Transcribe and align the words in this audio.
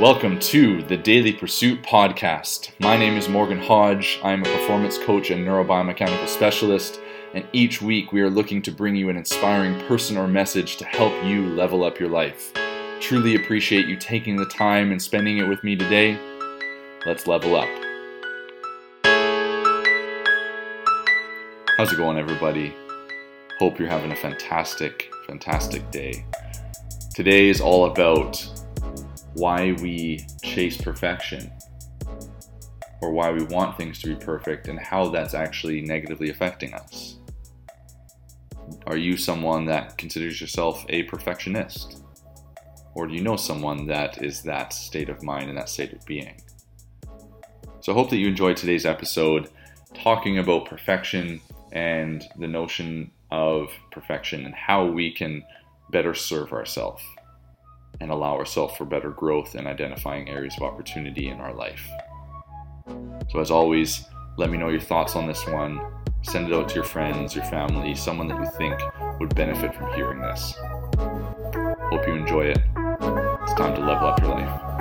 Welcome 0.00 0.38
to 0.38 0.84
the 0.84 0.96
Daily 0.96 1.32
Pursuit 1.32 1.82
podcast. 1.82 2.70
My 2.78 2.96
name 2.96 3.16
is 3.16 3.28
Morgan 3.28 3.58
Hodge. 3.58 4.20
I'm 4.22 4.42
a 4.42 4.44
performance 4.44 4.96
coach 4.96 5.32
and 5.32 5.44
neurobiomechanical 5.44 6.28
specialist, 6.28 7.00
and 7.34 7.44
each 7.52 7.82
week 7.82 8.12
we 8.12 8.20
are 8.20 8.30
looking 8.30 8.62
to 8.62 8.70
bring 8.70 8.94
you 8.94 9.08
an 9.08 9.16
inspiring 9.16 9.76
person 9.88 10.16
or 10.16 10.28
message 10.28 10.76
to 10.76 10.84
help 10.84 11.12
you 11.24 11.46
level 11.46 11.82
up 11.82 11.98
your 11.98 12.10
life. 12.10 12.52
Truly 13.00 13.34
appreciate 13.34 13.88
you 13.88 13.96
taking 13.96 14.36
the 14.36 14.46
time 14.46 14.92
and 14.92 15.02
spending 15.02 15.38
it 15.38 15.48
with 15.48 15.64
me 15.64 15.74
today. 15.74 16.16
Let's 17.04 17.26
level 17.26 17.56
up. 17.56 17.68
How's 21.76 21.92
it 21.92 21.96
going, 21.96 22.18
everybody? 22.18 22.72
Hope 23.58 23.80
you're 23.80 23.88
having 23.88 24.12
a 24.12 24.16
fantastic, 24.16 25.10
fantastic 25.26 25.90
day. 25.90 26.24
Today 27.16 27.48
is 27.48 27.60
all 27.60 27.86
about 27.86 28.48
why 29.38 29.72
we 29.80 30.26
chase 30.42 30.76
perfection 30.76 31.50
or 33.00 33.12
why 33.12 33.30
we 33.30 33.44
want 33.44 33.76
things 33.76 34.00
to 34.00 34.08
be 34.08 34.16
perfect 34.16 34.66
and 34.66 34.78
how 34.78 35.08
that's 35.08 35.32
actually 35.32 35.80
negatively 35.80 36.30
affecting 36.30 36.74
us. 36.74 37.18
Are 38.86 38.96
you 38.96 39.16
someone 39.16 39.64
that 39.66 39.96
considers 39.96 40.40
yourself 40.40 40.84
a 40.88 41.04
perfectionist? 41.04 42.02
Or 42.94 43.06
do 43.06 43.14
you 43.14 43.22
know 43.22 43.36
someone 43.36 43.86
that 43.86 44.22
is 44.24 44.42
that 44.42 44.72
state 44.72 45.08
of 45.08 45.22
mind 45.22 45.48
and 45.48 45.56
that 45.56 45.68
state 45.68 45.92
of 45.92 46.04
being? 46.04 46.42
So 47.80 47.92
I 47.92 47.94
hope 47.94 48.10
that 48.10 48.16
you 48.16 48.26
enjoyed 48.26 48.56
today's 48.56 48.86
episode 48.86 49.50
talking 49.94 50.38
about 50.38 50.66
perfection 50.66 51.40
and 51.70 52.24
the 52.38 52.48
notion 52.48 53.12
of 53.30 53.70
perfection 53.92 54.44
and 54.44 54.54
how 54.54 54.86
we 54.86 55.12
can 55.12 55.44
better 55.90 56.14
serve 56.14 56.52
ourselves 56.52 57.02
and 58.00 58.10
allow 58.10 58.36
ourselves 58.36 58.76
for 58.76 58.84
better 58.84 59.10
growth 59.10 59.54
and 59.54 59.66
identifying 59.66 60.28
areas 60.28 60.54
of 60.56 60.62
opportunity 60.62 61.28
in 61.28 61.40
our 61.40 61.52
life. 61.52 61.88
So, 63.30 63.40
as 63.40 63.50
always, 63.50 64.04
let 64.36 64.50
me 64.50 64.58
know 64.58 64.68
your 64.68 64.80
thoughts 64.80 65.16
on 65.16 65.26
this 65.26 65.46
one. 65.46 65.80
Send 66.22 66.48
it 66.48 66.54
out 66.54 66.68
to 66.70 66.74
your 66.74 66.84
friends, 66.84 67.34
your 67.34 67.44
family, 67.44 67.94
someone 67.94 68.28
that 68.28 68.38
you 68.38 68.46
think 68.56 68.78
would 69.20 69.34
benefit 69.34 69.74
from 69.74 69.92
hearing 69.94 70.20
this. 70.20 70.54
Hope 70.98 72.06
you 72.06 72.14
enjoy 72.14 72.46
it. 72.46 72.58
It's 73.42 73.54
time 73.54 73.74
to 73.74 73.80
level 73.80 74.08
up 74.08 74.20
your 74.20 74.30
life. 74.30 74.78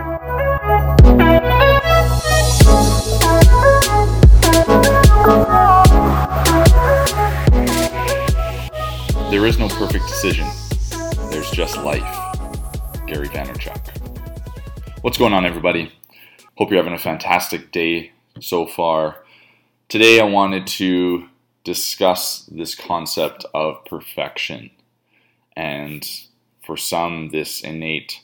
There 9.31 9.46
is 9.46 9.58
no 9.58 9.68
perfect 9.68 10.08
decision, 10.08 10.48
there's 11.30 11.52
just 11.52 11.78
life. 11.78 12.27
Gary 13.08 13.30
Vaynerchuk. 13.30 15.02
What's 15.02 15.17
going 15.17 15.31
on, 15.31 15.45
everybody? 15.45 15.94
Hope 16.58 16.69
you're 16.69 16.83
having 16.83 16.94
a 16.94 17.02
fantastic 17.02 17.72
day 17.72 18.11
so 18.41 18.66
far. 18.66 19.23
Today, 19.88 20.19
I 20.19 20.25
wanted 20.25 20.67
to 20.67 21.30
discuss 21.63 22.41
this 22.52 22.75
concept 22.75 23.45
of 23.53 23.85
perfection 23.85 24.72
and 25.55 26.05
for 26.66 26.75
some, 26.75 27.30
this 27.30 27.61
innate 27.61 28.19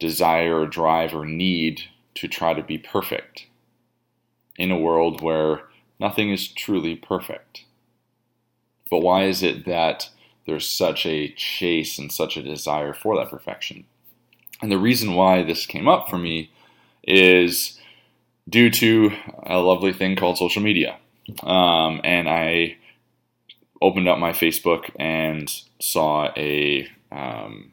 desire 0.00 0.62
or 0.62 0.66
drive 0.66 1.14
or 1.14 1.24
need 1.24 1.82
to 2.16 2.26
try 2.26 2.52
to 2.52 2.64
be 2.64 2.78
perfect 2.78 3.46
in 4.56 4.72
a 4.72 4.78
world 4.78 5.22
where 5.22 5.68
nothing 6.00 6.32
is 6.32 6.48
truly 6.48 6.96
perfect. 6.96 7.64
But 8.90 9.02
why 9.02 9.26
is 9.26 9.44
it 9.44 9.66
that 9.66 10.10
there's 10.46 10.68
such 10.68 11.06
a 11.06 11.32
chase 11.34 11.96
and 11.96 12.10
such 12.10 12.36
a 12.36 12.42
desire 12.42 12.92
for 12.92 13.16
that 13.16 13.30
perfection? 13.30 13.84
And 14.62 14.72
the 14.72 14.78
reason 14.78 15.14
why 15.14 15.42
this 15.42 15.66
came 15.66 15.88
up 15.88 16.08
for 16.08 16.18
me 16.18 16.50
is 17.02 17.78
due 18.48 18.70
to 18.70 19.12
a 19.44 19.58
lovely 19.58 19.92
thing 19.92 20.16
called 20.16 20.38
social 20.38 20.62
media. 20.62 20.98
Um, 21.42 22.00
and 22.04 22.28
I 22.28 22.76
opened 23.82 24.08
up 24.08 24.18
my 24.18 24.32
Facebook 24.32 24.90
and 24.98 25.52
saw 25.80 26.30
a 26.36 26.88
um, 27.12 27.72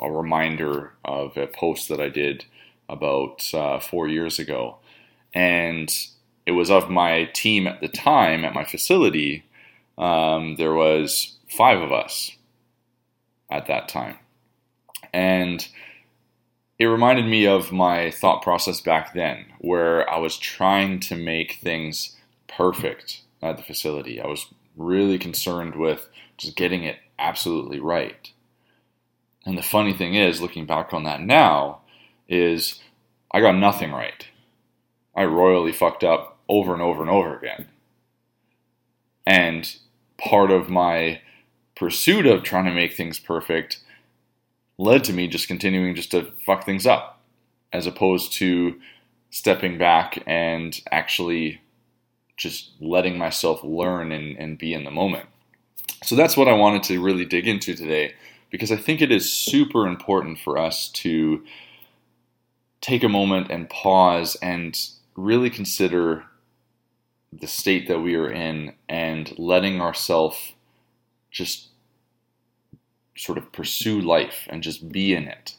a 0.00 0.10
reminder 0.10 0.92
of 1.04 1.36
a 1.36 1.46
post 1.46 1.88
that 1.88 2.00
I 2.00 2.08
did 2.08 2.44
about 2.88 3.52
uh, 3.54 3.80
four 3.80 4.08
years 4.08 4.38
ago, 4.38 4.76
and 5.34 5.90
it 6.44 6.52
was 6.52 6.70
of 6.70 6.90
my 6.90 7.24
team 7.32 7.66
at 7.66 7.80
the 7.80 7.88
time 7.88 8.44
at 8.44 8.54
my 8.54 8.64
facility. 8.64 9.44
Um, 9.98 10.56
there 10.56 10.74
was 10.74 11.36
five 11.48 11.80
of 11.80 11.92
us 11.92 12.32
at 13.50 13.66
that 13.66 13.88
time, 13.88 14.18
and 15.12 15.66
it 16.78 16.86
reminded 16.86 17.26
me 17.26 17.46
of 17.46 17.72
my 17.72 18.10
thought 18.10 18.42
process 18.42 18.80
back 18.80 19.14
then, 19.14 19.46
where 19.58 20.08
I 20.10 20.18
was 20.18 20.36
trying 20.36 21.00
to 21.00 21.16
make 21.16 21.54
things 21.54 22.16
perfect 22.48 23.22
at 23.42 23.56
the 23.56 23.62
facility. 23.62 24.20
I 24.20 24.26
was 24.26 24.46
really 24.76 25.18
concerned 25.18 25.74
with 25.76 26.08
just 26.36 26.56
getting 26.56 26.84
it 26.84 26.96
absolutely 27.18 27.80
right. 27.80 28.30
And 29.46 29.56
the 29.56 29.62
funny 29.62 29.92
thing 29.92 30.14
is, 30.14 30.42
looking 30.42 30.66
back 30.66 30.92
on 30.92 31.04
that 31.04 31.20
now, 31.20 31.80
is 32.28 32.80
I 33.30 33.40
got 33.40 33.56
nothing 33.56 33.92
right. 33.92 34.26
I 35.14 35.24
royally 35.24 35.72
fucked 35.72 36.04
up 36.04 36.38
over 36.48 36.72
and 36.74 36.82
over 36.82 37.00
and 37.00 37.10
over 37.10 37.38
again. 37.38 37.68
And 39.24 39.76
part 40.18 40.50
of 40.50 40.68
my 40.68 41.20
pursuit 41.74 42.26
of 42.26 42.42
trying 42.42 42.64
to 42.66 42.72
make 42.72 42.94
things 42.94 43.18
perfect 43.18 43.80
led 44.78 45.04
to 45.04 45.12
me 45.12 45.28
just 45.28 45.48
continuing 45.48 45.94
just 45.94 46.10
to 46.10 46.32
fuck 46.44 46.64
things 46.64 46.86
up 46.86 47.20
as 47.72 47.86
opposed 47.86 48.32
to 48.34 48.78
stepping 49.30 49.78
back 49.78 50.22
and 50.26 50.80
actually 50.90 51.60
just 52.36 52.70
letting 52.80 53.16
myself 53.18 53.62
learn 53.64 54.12
and, 54.12 54.36
and 54.38 54.58
be 54.58 54.74
in 54.74 54.84
the 54.84 54.90
moment. 54.90 55.26
So 56.04 56.14
that's 56.14 56.36
what 56.36 56.48
I 56.48 56.52
wanted 56.52 56.82
to 56.84 57.02
really 57.02 57.24
dig 57.24 57.46
into 57.46 57.74
today 57.74 58.14
because 58.50 58.70
I 58.70 58.76
think 58.76 59.00
it 59.00 59.10
is 59.10 59.30
super 59.30 59.86
important 59.86 60.38
for 60.38 60.58
us 60.58 60.88
to 60.90 61.42
take 62.80 63.02
a 63.02 63.08
moment 63.08 63.50
and 63.50 63.68
pause 63.68 64.36
and 64.40 64.78
really 65.16 65.50
consider 65.50 66.24
the 67.32 67.46
state 67.46 67.88
that 67.88 68.00
we 68.00 68.14
are 68.14 68.30
in 68.30 68.74
and 68.88 69.36
letting 69.38 69.80
ourselves 69.80 70.52
just 71.30 71.68
sort 73.16 73.38
of 73.38 73.52
pursue 73.52 74.00
life 74.00 74.46
and 74.48 74.62
just 74.62 74.90
be 74.90 75.14
in 75.14 75.26
it 75.26 75.56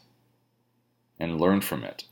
and 1.18 1.40
learn 1.40 1.60
from 1.60 1.84
it. 1.84 2.04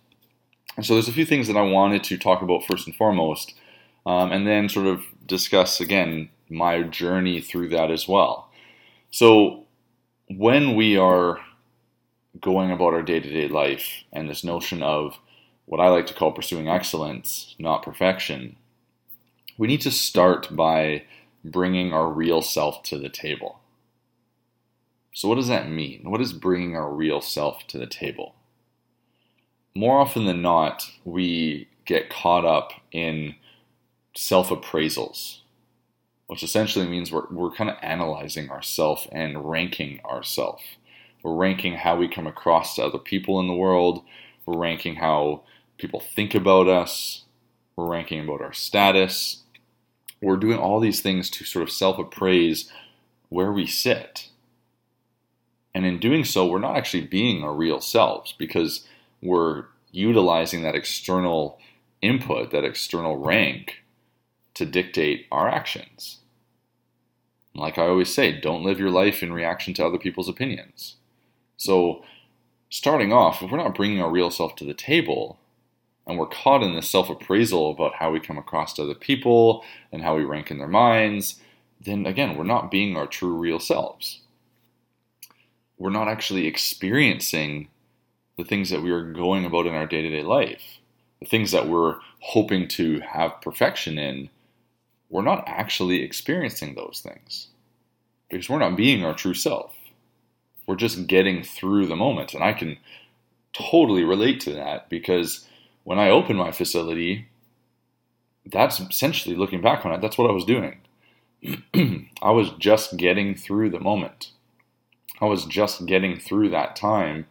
And 0.77 0.85
so 0.85 0.95
there's 0.95 1.09
a 1.09 1.13
few 1.13 1.25
things 1.25 1.47
that 1.49 1.57
I 1.57 1.63
wanted 1.63 2.05
to 2.05 2.19
talk 2.19 2.43
about 2.43 2.65
first 2.65 2.87
and 2.87 2.97
foremost, 2.97 3.55
um, 4.05 4.31
and 4.33 4.47
then 4.47 4.69
sort 4.69 4.87
of 4.87 5.03
discuss 5.25 5.81
again 5.81 6.29
my 6.49 6.83
journey 6.83 7.41
through 7.41 7.69
that 7.71 7.91
as 7.91 8.07
well. 8.07 8.51
So 9.11 9.65
when 10.29 10.75
we 10.77 10.97
are 10.97 11.41
going 12.41 12.71
about 12.71 12.93
our 12.93 13.03
day 13.03 13.21
to 13.21 13.29
day 13.29 13.49
life 13.49 14.05
and 14.13 14.29
this 14.29 14.45
notion 14.45 14.83
of 14.83 15.19
what 15.65 15.81
I 15.81 15.89
like 15.89 16.07
to 16.09 16.15
call 16.15 16.33
pursuing 16.33 16.69
excellence, 16.69 17.55
not 17.59 17.83
perfection, 17.83 18.57
we 19.59 19.67
need 19.67 19.81
to 19.81 19.91
start 19.91 20.55
by 20.55 21.05
bringing 21.45 21.93
our 21.93 22.11
real 22.11 22.43
self 22.43 22.83
to 22.85 22.99
the 22.99 23.09
table. 23.09 23.61
So, 25.17 25.29
what 25.29 25.37
does 25.37 25.49
that 25.49 25.71
mean? 25.71 26.03
What 26.05 26.21
is 26.21 26.35
bringing 26.35 26.77
our 26.77 26.93
real 26.93 27.23
self 27.23 27.67
to 27.69 27.79
the 27.79 27.87
table? 27.87 28.35
More 29.75 29.99
often 29.99 30.27
than 30.27 30.43
not, 30.43 30.91
we 31.07 31.69
get 31.87 32.11
caught 32.11 32.45
up 32.45 32.73
in 32.93 33.37
self 34.15 34.51
appraisals, 34.51 35.39
which 36.27 36.43
essentially 36.43 36.87
means 36.87 37.11
we're, 37.11 37.27
we're 37.31 37.51
kind 37.51 37.71
of 37.71 37.79
analyzing 37.81 38.51
ourselves 38.51 39.09
and 39.11 39.49
ranking 39.49 40.01
ourselves. 40.05 40.63
We're 41.23 41.33
ranking 41.33 41.77
how 41.77 41.97
we 41.97 42.09
come 42.09 42.27
across 42.27 42.77
to 42.77 42.85
other 42.85 42.99
people 42.99 43.41
in 43.41 43.47
the 43.47 43.55
world, 43.55 44.05
we're 44.45 44.59
ranking 44.59 44.97
how 44.97 45.45
people 45.79 46.01
think 46.01 46.35
about 46.35 46.69
us, 46.69 47.25
we're 47.75 47.89
ranking 47.89 48.21
about 48.21 48.43
our 48.43 48.53
status. 48.53 49.45
We're 50.21 50.37
doing 50.37 50.59
all 50.59 50.79
these 50.79 51.01
things 51.01 51.31
to 51.31 51.45
sort 51.47 51.63
of 51.63 51.73
self 51.73 51.99
appraise 51.99 52.71
where 53.31 53.51
we 53.51 53.67
sit 53.67 54.26
and 55.77 55.85
in 55.85 55.99
doing 55.99 56.25
so, 56.25 56.47
we're 56.47 56.59
not 56.59 56.79
actually 56.79 57.05
being 57.05 57.45
our 57.45 57.53
real 57.53 57.83
selves 57.83 58.33
because 58.33 58.87
we're 59.21 59.67
utilizing 59.93 60.63
that 60.63 60.75
external 60.75 61.59
input, 62.01 62.51
that 62.51 62.65
external 62.65 63.19
rank, 63.19 63.85
to 64.55 64.65
dictate 64.65 65.27
our 65.31 65.51
actions. 65.51 66.21
Like 67.55 67.77
I 67.77 67.89
always 67.89 68.09
say, 68.09 68.41
don't 68.41 68.65
live 68.65 68.81
your 68.81 68.89
life 68.89 69.23
in 69.23 69.35
reaction 69.35 69.75
to 69.75 69.85
other 69.85 69.99
people's 69.99 70.31
opinions. 70.31 70.97
So, 71.59 72.03
starting 72.71 73.13
off, 73.13 73.43
if 73.43 73.51
we're 73.51 73.59
not 73.59 73.75
bringing 73.75 74.01
our 74.01 74.11
real 74.11 74.31
self 74.31 74.57
to 74.57 74.65
the 74.65 74.73
table, 74.73 75.39
and 76.07 76.19
we're 76.19 76.25
caught 76.25 76.63
in 76.63 76.75
this 76.75 76.89
self 76.89 77.11
appraisal 77.11 77.71
about 77.71 77.97
how 77.97 78.11
we 78.11 78.19
come 78.19 78.39
across 78.39 78.73
to 78.75 78.83
other 78.83 78.95
people 78.95 79.63
and 79.93 80.01
how 80.01 80.17
we 80.17 80.25
rank 80.25 80.51
in 80.51 80.57
their 80.57 80.69
minds, 80.69 81.39
then 81.79 82.07
again, 82.07 82.35
we're 82.35 82.45
not 82.45 82.71
being 82.71 82.97
our 82.97 83.07
true 83.07 83.37
real 83.37 83.61
selves 83.61 84.23
we're 85.79 85.91
not 85.91 86.09
actually 86.09 86.47
experiencing 86.47 87.69
the 88.37 88.45
things 88.45 88.71
that 88.71 88.83
we 88.83 88.91
are 88.91 89.13
going 89.13 89.45
about 89.45 89.67
in 89.67 89.75
our 89.75 89.87
day 89.87 90.03
to 90.03 90.11
day 90.11 90.23
life, 90.23 90.79
the 91.21 91.27
things 91.27 91.53
that 91.53 91.69
we're 91.69 91.97
hoping 92.21 92.69
to 92.69 93.01
have 93.01 93.41
perfection 93.41 93.99
in, 93.99 94.29
we're 95.09 95.23
not 95.23 95.45
actually 95.47 96.03
experiencing 96.03 96.75
those 96.75 97.03
things 97.03 97.49
because 98.29 98.49
we're 98.49 98.59
not 98.59 98.77
being 98.77 99.05
our 99.05 99.15
true 99.15 99.35
self. 99.35 99.75
We're 100.67 100.77
just 100.77 101.07
getting 101.07 101.43
through 101.45 101.87
the 101.87 101.97
moment. 101.97 102.35
And 102.35 102.43
I 102.43 102.53
can 102.53 102.79
totally 103.53 104.05
relate 104.05 104.41
to 104.41 104.53
that 104.55 104.89
because 104.91 105.47
when 105.85 105.99
I 105.99 106.11
opened 106.11 106.39
my 106.39 106.51
facility, 106.51 107.29
that's 108.45 108.81
essentially 108.81 109.37
looking 109.37 109.63
back 109.63 109.87
on 109.87 109.93
it, 109.93 110.01
that's 110.01 110.19
what 110.19 110.29
I 110.29 110.35
was 110.35 110.45
doing. 110.45 110.79
I 112.23 112.31
was 112.31 112.51
just 112.59 112.97
getting 112.97 113.35
through 113.35 113.71
the 113.71 113.81
moment. 113.81 114.33
I 115.21 115.27
was 115.27 115.45
just 115.45 115.87
getting 115.87 116.19
through 116.19 116.51
that 116.51 116.77
time. 116.77 117.27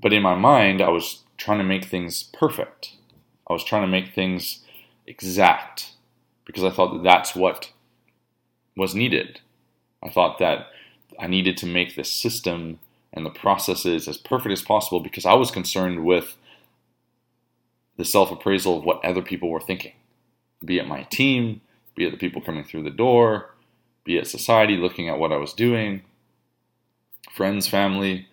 But 0.00 0.12
in 0.12 0.22
my 0.22 0.34
mind, 0.34 0.82
I 0.82 0.88
was 0.88 1.22
trying 1.36 1.58
to 1.58 1.64
make 1.64 1.84
things 1.84 2.24
perfect. 2.32 2.96
I 3.48 3.52
was 3.52 3.64
trying 3.64 3.82
to 3.82 3.88
make 3.88 4.14
things 4.14 4.60
exact 5.06 5.92
because 6.44 6.64
I 6.64 6.70
thought 6.70 6.92
that 6.92 7.02
that's 7.02 7.34
what 7.34 7.72
was 8.76 8.94
needed. 8.94 9.40
I 10.02 10.10
thought 10.10 10.38
that 10.38 10.68
I 11.18 11.26
needed 11.26 11.56
to 11.58 11.66
make 11.66 11.94
the 11.94 12.04
system 12.04 12.78
and 13.12 13.26
the 13.26 13.30
processes 13.30 14.08
as 14.08 14.16
perfect 14.16 14.52
as 14.52 14.62
possible 14.62 15.00
because 15.00 15.26
I 15.26 15.34
was 15.34 15.50
concerned 15.50 16.04
with 16.04 16.36
the 17.96 18.04
self 18.04 18.30
appraisal 18.30 18.78
of 18.78 18.84
what 18.84 19.04
other 19.04 19.22
people 19.22 19.50
were 19.50 19.60
thinking, 19.60 19.92
be 20.64 20.78
it 20.78 20.88
my 20.88 21.02
team, 21.04 21.60
be 21.94 22.06
it 22.06 22.10
the 22.10 22.16
people 22.16 22.40
coming 22.40 22.64
through 22.64 22.84
the 22.84 22.90
door, 22.90 23.54
be 24.04 24.16
it 24.16 24.26
society 24.26 24.76
looking 24.76 25.08
at 25.08 25.18
what 25.18 25.32
I 25.32 25.36
was 25.36 25.52
doing, 25.52 26.02
friends, 27.32 27.66
family. 27.66 28.26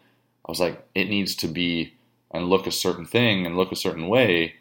I 0.46 0.52
was 0.52 0.60
like, 0.60 0.86
it 0.96 1.10
needs 1.10 1.36
to 1.36 1.48
be 1.48 1.94
and 2.32 2.50
look 2.50 2.68
a 2.68 2.72
certain 2.72 3.06
thing 3.06 3.46
and 3.46 3.58
look 3.58 3.72
a 3.72 3.76
certain 3.76 4.08
way 4.08 4.56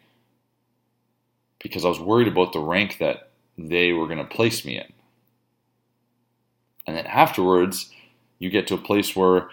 because 1.61 1.85
I 1.85 1.89
was 1.89 1.99
worried 1.99 2.27
about 2.27 2.53
the 2.53 2.59
rank 2.59 2.97
that 2.99 3.29
they 3.57 3.91
were 3.91 4.07
going 4.07 4.19
to 4.19 4.23
place 4.23 4.63
me 4.65 4.77
in. 4.77 4.93
And 6.87 6.95
then 6.95 7.05
afterwards, 7.05 7.91
you 8.39 8.49
get 8.49 8.65
to 8.67 8.73
a 8.75 8.79
place 8.79 9.15
where 9.15 9.49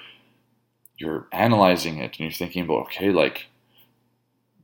you're 0.97 1.27
analyzing 1.33 1.99
it 1.99 2.13
and 2.13 2.21
you're 2.21 2.31
thinking 2.31 2.63
about, 2.63 2.85
okay, 2.85 3.11
like, 3.11 3.47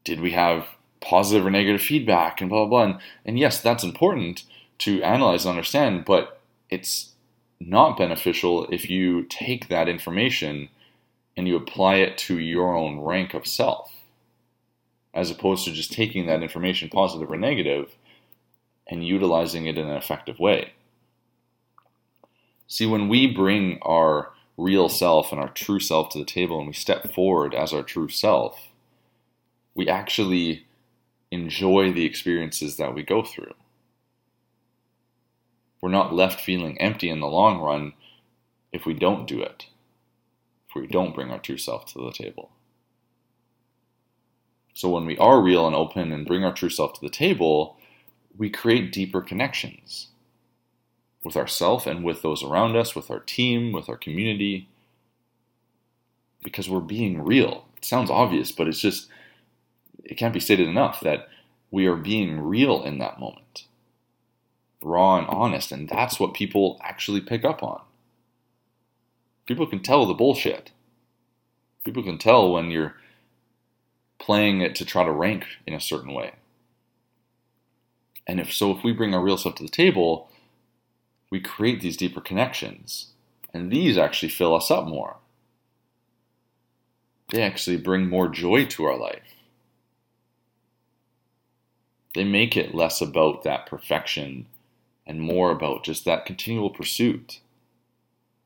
did 0.04 0.20
we 0.20 0.30
have 0.30 0.66
positive 1.02 1.44
or 1.44 1.50
negative 1.50 1.82
feedback 1.82 2.40
and 2.40 2.48
blah, 2.48 2.64
blah, 2.64 2.68
blah. 2.68 2.92
And, 2.92 3.00
and 3.26 3.38
yes, 3.38 3.60
that's 3.60 3.84
important 3.84 4.44
to 4.78 5.02
analyze 5.02 5.44
and 5.44 5.50
understand, 5.50 6.04
but 6.04 6.40
it's 6.70 7.11
not 7.66 7.96
beneficial 7.96 8.66
if 8.70 8.90
you 8.90 9.24
take 9.24 9.68
that 9.68 9.88
information 9.88 10.68
and 11.36 11.48
you 11.48 11.56
apply 11.56 11.96
it 11.96 12.18
to 12.18 12.38
your 12.38 12.76
own 12.76 13.00
rank 13.00 13.34
of 13.34 13.46
self, 13.46 13.92
as 15.14 15.30
opposed 15.30 15.64
to 15.64 15.72
just 15.72 15.92
taking 15.92 16.26
that 16.26 16.42
information, 16.42 16.88
positive 16.88 17.30
or 17.30 17.36
negative, 17.36 17.96
and 18.86 19.06
utilizing 19.06 19.66
it 19.66 19.78
in 19.78 19.88
an 19.88 19.96
effective 19.96 20.38
way. 20.38 20.72
See, 22.66 22.86
when 22.86 23.08
we 23.08 23.26
bring 23.26 23.78
our 23.82 24.32
real 24.56 24.88
self 24.88 25.32
and 25.32 25.40
our 25.40 25.48
true 25.50 25.80
self 25.80 26.10
to 26.10 26.18
the 26.18 26.24
table 26.24 26.58
and 26.58 26.68
we 26.68 26.74
step 26.74 27.12
forward 27.14 27.54
as 27.54 27.72
our 27.72 27.82
true 27.82 28.08
self, 28.08 28.68
we 29.74 29.88
actually 29.88 30.66
enjoy 31.30 31.92
the 31.92 32.04
experiences 32.04 32.76
that 32.76 32.94
we 32.94 33.02
go 33.02 33.22
through. 33.22 33.54
We're 35.82 35.90
not 35.90 36.14
left 36.14 36.40
feeling 36.40 36.80
empty 36.80 37.10
in 37.10 37.20
the 37.20 37.26
long 37.26 37.60
run 37.60 37.92
if 38.72 38.86
we 38.86 38.94
don't 38.94 39.26
do 39.26 39.42
it, 39.42 39.66
if 40.68 40.76
we 40.76 40.86
don't 40.86 41.14
bring 41.14 41.30
our 41.30 41.40
true 41.40 41.58
self 41.58 41.86
to 41.92 41.98
the 41.98 42.12
table. 42.12 42.52
So 44.74 44.88
when 44.88 45.04
we 45.04 45.18
are 45.18 45.42
real 45.42 45.66
and 45.66 45.76
open 45.76 46.12
and 46.12 46.26
bring 46.26 46.44
our 46.44 46.54
true 46.54 46.70
self 46.70 46.94
to 46.94 47.00
the 47.00 47.10
table, 47.10 47.76
we 48.38 48.48
create 48.48 48.92
deeper 48.92 49.20
connections 49.20 50.08
with 51.24 51.36
ourselves 51.36 51.86
and 51.86 52.04
with 52.04 52.22
those 52.22 52.42
around 52.42 52.76
us, 52.76 52.94
with 52.94 53.10
our 53.10 53.20
team, 53.20 53.72
with 53.72 53.88
our 53.88 53.96
community, 53.96 54.68
because 56.42 56.68
we're 56.68 56.80
being 56.80 57.22
real. 57.22 57.66
It 57.76 57.84
sounds 57.84 58.10
obvious, 58.10 58.52
but 58.52 58.66
it's 58.68 58.80
just, 58.80 59.08
it 60.04 60.14
can't 60.14 60.34
be 60.34 60.40
stated 60.40 60.68
enough 60.68 61.00
that 61.00 61.28
we 61.70 61.86
are 61.86 61.96
being 61.96 62.40
real 62.40 62.82
in 62.82 62.98
that 62.98 63.20
moment, 63.20 63.66
raw 64.82 65.18
and 65.18 65.26
honest, 65.28 65.72
and 65.72 65.88
that's 65.88 66.18
what 66.18 66.34
people 66.34 66.80
actually 66.82 67.20
pick 67.20 67.44
up 67.44 67.62
on. 67.62 67.80
People 69.46 69.66
can 69.66 69.80
tell 69.80 70.06
the 70.06 70.14
bullshit. 70.14 70.70
People 71.84 72.02
can 72.02 72.18
tell 72.18 72.52
when 72.52 72.70
you're 72.70 72.94
playing 74.18 74.60
it 74.60 74.74
to 74.76 74.84
try 74.84 75.04
to 75.04 75.10
rank 75.10 75.46
in 75.66 75.74
a 75.74 75.80
certain 75.80 76.14
way. 76.14 76.32
And 78.26 78.38
if 78.38 78.52
so, 78.52 78.70
if 78.70 78.84
we 78.84 78.92
bring 78.92 79.14
our 79.14 79.22
real 79.22 79.36
self 79.36 79.56
to 79.56 79.64
the 79.64 79.68
table, 79.68 80.30
we 81.30 81.40
create 81.40 81.80
these 81.80 81.96
deeper 81.96 82.20
connections. 82.20 83.08
And 83.52 83.70
these 83.70 83.98
actually 83.98 84.28
fill 84.28 84.54
us 84.54 84.70
up 84.70 84.86
more. 84.86 85.16
They 87.30 87.42
actually 87.42 87.78
bring 87.78 88.08
more 88.08 88.28
joy 88.28 88.66
to 88.66 88.84
our 88.84 88.96
life. 88.96 89.22
They 92.14 92.24
make 92.24 92.56
it 92.56 92.74
less 92.74 93.00
about 93.00 93.42
that 93.42 93.66
perfection 93.66 94.46
and 95.06 95.20
more 95.20 95.50
about 95.50 95.84
just 95.84 96.04
that 96.04 96.26
continual 96.26 96.70
pursuit, 96.70 97.40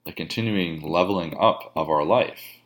the 0.05 0.13
continuing 0.13 0.81
leveling 0.81 1.37
up 1.39 1.73
of 1.77 1.89
our 1.91 2.05
life. 2.05 2.61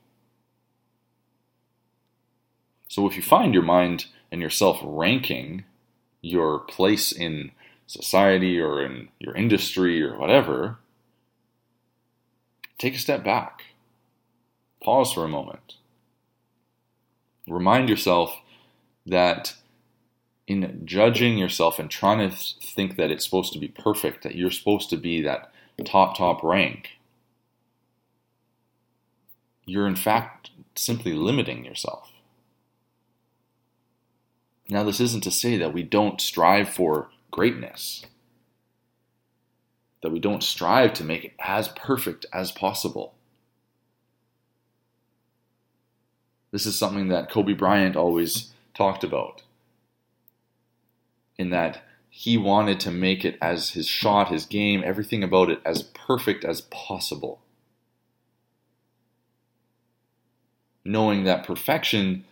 So 2.88 3.06
if 3.06 3.16
you 3.16 3.22
find 3.22 3.54
your 3.54 3.62
mind 3.62 4.06
and 4.32 4.40
yourself 4.40 4.80
ranking 4.82 5.64
your 6.22 6.58
place 6.58 7.12
in 7.12 7.52
society 7.86 8.60
or 8.60 8.84
in 8.84 9.08
your 9.18 9.34
industry 9.34 10.02
or 10.02 10.18
whatever, 10.18 10.78
take 12.78 12.94
a 12.94 12.98
step 12.98 13.24
back. 13.24 13.62
Pause 14.82 15.12
for 15.12 15.24
a 15.24 15.28
moment. 15.28 15.76
Remind 17.48 17.88
yourself 17.88 18.36
that 19.06 19.54
in 20.50 20.82
judging 20.84 21.38
yourself 21.38 21.78
and 21.78 21.88
trying 21.88 22.28
to 22.28 22.36
think 22.36 22.96
that 22.96 23.08
it's 23.08 23.24
supposed 23.24 23.52
to 23.52 23.58
be 23.60 23.68
perfect, 23.68 24.24
that 24.24 24.34
you're 24.34 24.50
supposed 24.50 24.90
to 24.90 24.96
be 24.96 25.22
that 25.22 25.52
top, 25.84 26.18
top 26.18 26.42
rank, 26.42 26.98
you're 29.64 29.86
in 29.86 29.94
fact 29.94 30.50
simply 30.74 31.12
limiting 31.12 31.64
yourself. 31.64 32.10
Now, 34.68 34.82
this 34.82 34.98
isn't 34.98 35.22
to 35.22 35.30
say 35.30 35.56
that 35.56 35.72
we 35.72 35.84
don't 35.84 36.20
strive 36.20 36.68
for 36.68 37.10
greatness. 37.30 38.04
That 40.02 40.10
we 40.10 40.18
don't 40.18 40.42
strive 40.42 40.94
to 40.94 41.04
make 41.04 41.24
it 41.24 41.34
as 41.38 41.68
perfect 41.68 42.26
as 42.32 42.50
possible. 42.50 43.14
This 46.50 46.66
is 46.66 46.76
something 46.76 47.06
that 47.06 47.30
Kobe 47.30 47.52
Bryant 47.52 47.94
always 47.94 48.52
talked 48.74 49.04
about. 49.04 49.42
In 51.40 51.48
that 51.48 51.82
he 52.10 52.36
wanted 52.36 52.78
to 52.80 52.90
make 52.90 53.24
it 53.24 53.38
as 53.40 53.70
his 53.70 53.86
shot, 53.86 54.30
his 54.30 54.44
game, 54.44 54.82
everything 54.84 55.24
about 55.24 55.48
it 55.48 55.58
as 55.64 55.82
perfect 55.82 56.44
as 56.44 56.60
possible. 56.60 57.40
Knowing 60.84 61.24
that 61.24 61.46
perfection 61.46 62.26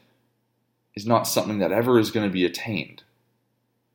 is 0.94 1.06
not 1.06 1.26
something 1.26 1.58
that 1.58 1.72
ever 1.72 1.98
is 1.98 2.10
going 2.10 2.28
to 2.28 2.32
be 2.32 2.44
attained 2.44 3.02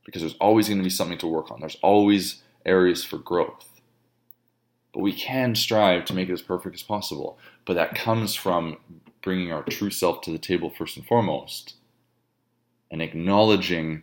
because 0.04 0.24
there's 0.24 0.34
always 0.42 0.68
going 0.68 0.80
to 0.80 0.84
be 0.84 0.90
something 0.90 1.20
to 1.20 1.28
work 1.28 1.52
on. 1.52 1.60
There's 1.60 1.78
always 1.84 2.42
areas 2.66 3.04
for 3.04 3.20
growth. 3.20 3.82
But 4.94 5.02
we 5.02 5.14
can 5.14 5.54
strive 5.54 6.06
to 6.06 6.16
make 6.16 6.28
it 6.28 6.34
as 6.34 6.42
perfect 6.42 6.74
as 6.74 6.82
possible. 6.82 7.38
But 7.66 7.76
that 7.76 7.94
comes 7.94 8.34
from 8.34 8.78
bringing 9.22 9.52
our 9.52 9.62
true 9.62 9.92
self 9.92 10.22
to 10.22 10.32
the 10.32 10.40
table 10.40 10.72
first 10.72 10.98
and 10.98 11.06
foremost 11.06 11.76
and 12.90 13.00
acknowledging 13.00 14.02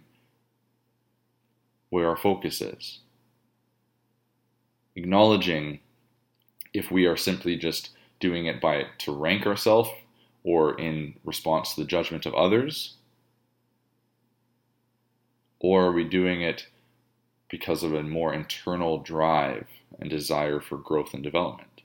where 1.91 2.09
our 2.09 2.17
focus 2.17 2.61
is. 2.61 3.01
Acknowledging 4.97 5.81
if 6.75 6.91
we 6.91 7.07
are 7.07 7.17
simply 7.17 7.57
just 7.57 7.91
doing 8.21 8.47
it 8.47 8.61
by 8.61 8.87
to 8.99 9.13
rank 9.13 9.47
ourselves 9.47 9.91
or 10.45 10.79
in 10.81 11.15
response 11.25 11.75
to 11.75 11.81
the 11.83 11.87
judgment 11.87 12.27
of 12.27 12.35
others 12.35 12.97
or 15.61 15.85
are 15.85 15.93
we 15.93 16.05
doing 16.05 16.43
it 16.43 16.67
because 17.51 17.83
of 17.83 17.95
a 17.95 18.03
more 18.03 18.35
internal 18.35 18.99
drive 18.99 19.67
and 20.01 20.11
desire 20.11 20.61
for 20.61 20.79
growth 20.79 21.15
and 21.15 21.23
development? 21.23 21.83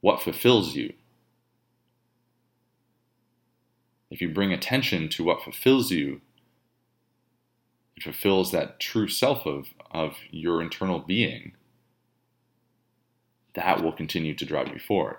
What 0.00 0.20
fulfills 0.22 0.74
you? 0.74 0.94
If 4.10 4.20
you 4.20 4.28
bring 4.28 4.52
attention 4.52 5.08
to 5.10 5.24
what 5.24 5.42
fulfills 5.42 5.90
you, 5.90 6.20
it 7.96 8.02
fulfills 8.02 8.52
that 8.52 8.80
true 8.80 9.08
self 9.08 9.46
of, 9.46 9.68
of 9.90 10.16
your 10.30 10.62
internal 10.62 11.00
being, 11.00 11.52
that 13.54 13.82
will 13.82 13.92
continue 13.92 14.34
to 14.34 14.46
drive 14.46 14.68
you 14.68 14.78
forward. 14.78 15.18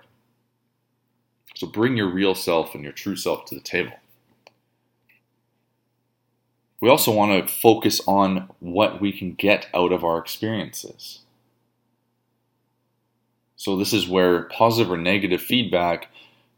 So 1.54 1.66
bring 1.66 1.96
your 1.96 2.08
real 2.08 2.34
self 2.34 2.74
and 2.74 2.82
your 2.82 2.92
true 2.92 3.16
self 3.16 3.44
to 3.46 3.54
the 3.54 3.60
table. 3.60 3.92
We 6.80 6.88
also 6.88 7.12
want 7.12 7.46
to 7.46 7.54
focus 7.54 8.00
on 8.06 8.48
what 8.58 9.00
we 9.00 9.12
can 9.12 9.34
get 9.34 9.68
out 9.74 9.92
of 9.92 10.02
our 10.02 10.18
experiences. 10.18 11.20
So, 13.56 13.76
this 13.76 13.92
is 13.92 14.08
where 14.08 14.44
positive 14.44 14.90
or 14.90 14.96
negative 14.96 15.42
feedback, 15.42 16.08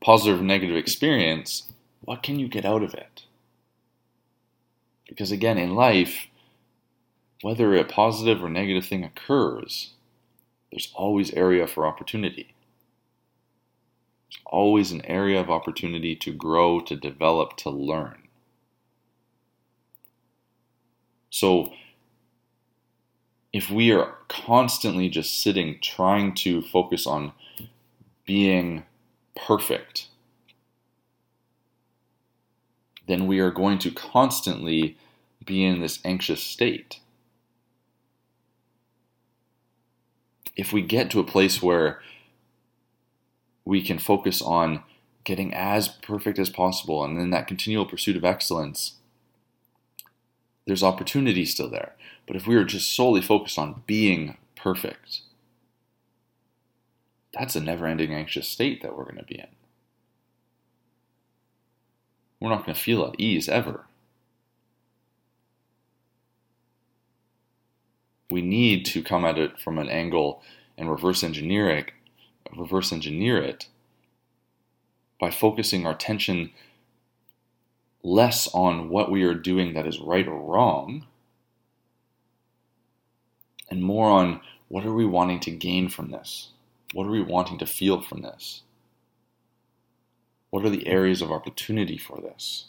positive 0.01 0.41
or 0.41 0.45
negative 0.45 0.77
experience, 0.77 1.65
what 2.02 2.23
can 2.23 2.38
you 2.38 2.49
get 2.49 2.64
out 2.64 2.82
of 2.82 2.94
it? 2.94 3.25
Because 5.09 5.30
again, 5.30 5.59
in 5.59 5.75
life, 5.75 6.26
whether 7.42 7.75
a 7.76 7.85
positive 7.85 8.42
or 8.42 8.49
negative 8.49 8.87
thing 8.87 9.04
occurs, 9.04 9.94
there's 10.71 10.92
always 10.94 11.32
area 11.32 11.66
for 11.66 11.87
opportunity. 11.87 12.54
There's 14.30 14.42
always 14.47 14.90
an 14.92 15.04
area 15.04 15.40
of 15.40 15.50
opportunity 15.50 16.16
to 16.16 16.32
grow, 16.32 16.80
to 16.80 16.97
develop, 16.97 17.56
to 17.59 17.71
learn. 17.71 18.28
So, 21.30 21.73
if 23.52 23.71
we 23.71 23.92
are 23.92 24.14
constantly 24.28 25.09
just 25.09 25.42
sitting 25.42 25.78
trying 25.82 26.35
to 26.37 26.62
focus 26.62 27.06
on 27.06 27.32
being 28.25 28.85
perfect, 29.37 30.09
then 33.12 33.26
we 33.26 33.40
are 33.40 33.50
going 33.50 33.78
to 33.78 33.90
constantly 33.90 34.97
be 35.45 35.62
in 35.62 35.83
this 35.83 35.99
anxious 36.02 36.42
state. 36.42 36.99
If 40.57 40.73
we 40.73 40.81
get 40.81 41.11
to 41.11 41.21
a 41.21 41.25
place 41.25 41.62
where 41.62 42.00
we 43.66 43.83
can 43.83 43.99
focus 43.99 44.40
on 44.40 44.83
getting 45.25 45.52
as 45.52 45.88
perfect 45.88 46.38
as 46.38 46.49
possible 46.49 47.04
and 47.04 47.21
then 47.21 47.28
that 47.31 47.47
continual 47.47 47.85
pursuit 47.85 48.16
of 48.16 48.25
excellence 48.25 48.95
there's 50.66 50.83
opportunity 50.83 51.45
still 51.45 51.69
there. 51.69 51.95
But 52.26 52.37
if 52.37 52.47
we 52.47 52.54
are 52.54 52.64
just 52.64 52.95
solely 52.95 53.21
focused 53.21 53.59
on 53.59 53.83
being 53.85 54.37
perfect, 54.54 55.23
that's 57.35 57.57
a 57.57 57.61
never 57.61 57.85
ending 57.85 58.14
anxious 58.14 58.49
state 58.49 58.81
that 58.81 58.97
we're 58.97 59.04
going 59.04 59.16
to 59.16 59.25
be 59.25 59.40
in. 59.40 59.49
We're 62.42 62.49
not 62.49 62.66
going 62.66 62.75
to 62.75 62.80
feel 62.80 63.06
at 63.06 63.20
ease 63.20 63.49
ever. 63.49 63.84
We 68.32 68.42
need 68.42 68.84
to 68.87 69.00
come 69.00 69.25
at 69.25 69.38
it 69.38 69.61
from 69.61 69.78
an 69.78 69.88
angle 69.88 70.42
and 70.76 70.90
reverse 70.90 71.22
engineer 71.22 71.70
it, 71.70 71.92
reverse 72.56 72.90
engineer 72.90 73.40
it 73.40 73.68
by 75.20 75.30
focusing 75.30 75.87
our 75.87 75.92
attention 75.92 76.50
less 78.02 78.52
on 78.52 78.88
what 78.88 79.08
we 79.08 79.22
are 79.22 79.34
doing 79.34 79.75
that 79.75 79.87
is 79.87 80.00
right 80.00 80.26
or 80.26 80.40
wrong, 80.40 81.06
and 83.70 83.84
more 83.84 84.11
on 84.11 84.40
what 84.66 84.84
are 84.84 84.92
we 84.92 85.06
wanting 85.06 85.38
to 85.38 85.52
gain 85.52 85.88
from 85.88 86.11
this? 86.11 86.49
What 86.92 87.06
are 87.06 87.12
we 87.12 87.22
wanting 87.22 87.58
to 87.58 87.66
feel 87.66 88.00
from 88.00 88.22
this? 88.22 88.62
What 90.52 90.66
are 90.66 90.71
the 90.71 90.87
areas 90.87 91.23
of 91.23 91.32
opportunity 91.32 91.97
for 91.97 92.21
this? 92.21 92.66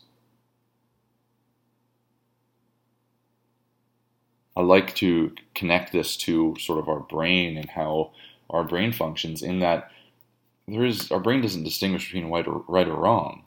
I 4.55 4.61
like 4.61 4.95
to 4.95 5.33
connect 5.53 5.91
this 5.91 6.15
to 6.17 6.55
sort 6.61 6.79
of 6.79 6.87
our 6.87 7.01
brain 7.01 7.57
and 7.57 7.69
how 7.69 8.11
our 8.49 8.63
brain 8.63 8.93
functions 8.93 9.43
in 9.43 9.59
that 9.59 9.91
there 10.65 10.85
is 10.85 11.11
our 11.11 11.19
brain 11.19 11.41
doesn't 11.41 11.65
distinguish 11.65 12.05
between 12.05 12.31
right 12.31 12.47
or 12.47 12.63
right 12.69 12.87
or 12.87 12.95
wrong. 12.95 13.43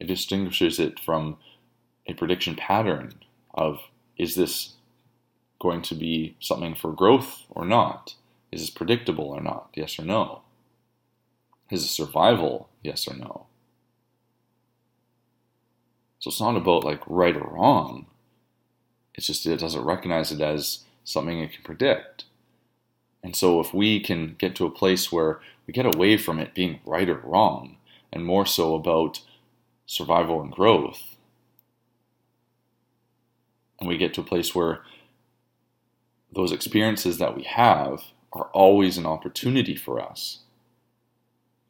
It 0.00 0.08
distinguishes 0.08 0.80
it 0.80 0.98
from 0.98 1.36
a 2.08 2.14
prediction 2.14 2.56
pattern 2.56 3.14
of 3.54 3.78
is 4.18 4.34
this 4.34 4.72
going 5.60 5.82
to 5.82 5.94
be 5.94 6.34
something 6.40 6.74
for 6.74 6.90
growth 6.90 7.44
or 7.50 7.64
not? 7.64 8.16
Is 8.50 8.62
this 8.62 8.70
predictable 8.70 9.28
or 9.28 9.40
not? 9.40 9.70
Yes 9.74 9.96
or 9.96 10.04
no? 10.04 10.42
Is 11.70 11.84
it 11.84 11.88
survival? 11.88 12.68
Yes 12.82 13.06
or 13.06 13.14
no? 13.14 13.46
So 16.18 16.28
it's 16.28 16.40
not 16.40 16.56
about 16.56 16.84
like 16.84 17.02
right 17.06 17.36
or 17.36 17.48
wrong. 17.48 18.06
It's 19.14 19.26
just 19.26 19.46
it 19.46 19.60
doesn't 19.60 19.84
recognize 19.84 20.32
it 20.32 20.40
as 20.40 20.80
something 21.04 21.40
it 21.40 21.52
can 21.52 21.62
predict. 21.62 22.24
And 23.22 23.34
so 23.34 23.60
if 23.60 23.74
we 23.74 24.00
can 24.00 24.36
get 24.38 24.54
to 24.56 24.66
a 24.66 24.70
place 24.70 25.10
where 25.10 25.40
we 25.66 25.72
get 25.72 25.94
away 25.94 26.16
from 26.16 26.38
it 26.38 26.54
being 26.54 26.80
right 26.84 27.08
or 27.08 27.20
wrong 27.24 27.76
and 28.12 28.24
more 28.24 28.46
so 28.46 28.74
about 28.74 29.20
survival 29.84 30.40
and 30.40 30.52
growth. 30.52 31.16
And 33.78 33.88
we 33.88 33.98
get 33.98 34.14
to 34.14 34.20
a 34.20 34.24
place 34.24 34.54
where 34.54 34.80
those 36.32 36.52
experiences 36.52 37.18
that 37.18 37.36
we 37.36 37.42
have 37.44 38.02
are 38.32 38.48
always 38.52 38.98
an 38.98 39.06
opportunity 39.06 39.76
for 39.76 40.00
us. 40.00 40.40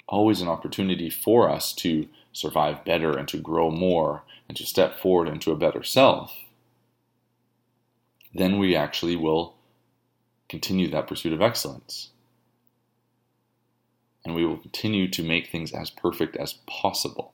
Always 0.09 0.41
an 0.41 0.49
opportunity 0.49 1.11
for 1.11 1.51
us 1.51 1.73
to 1.75 2.09
survive 2.37 2.85
better 2.85 3.17
and 3.17 3.27
to 3.29 3.39
grow 3.39 3.71
more 3.71 4.23
and 4.49 4.57
to 4.57 4.67
step 4.67 4.99
forward 4.99 5.29
into 5.29 5.51
a 5.51 5.57
better 5.57 5.83
self. 5.83 6.33
Then 8.35 8.59
we 8.59 8.77
actually 8.77 9.17
will 9.17 9.55
continue 10.49 10.91
that 10.91 11.07
pursuit 11.07 11.33
of 11.33 11.41
excellence. 11.41 12.11
And 14.25 14.35
we 14.35 14.45
will 14.45 14.59
continue 14.59 15.09
to 15.09 15.23
make 15.23 15.49
things 15.49 15.73
as 15.73 15.89
perfect 15.89 16.37
as 16.37 16.55
possible. 16.67 17.33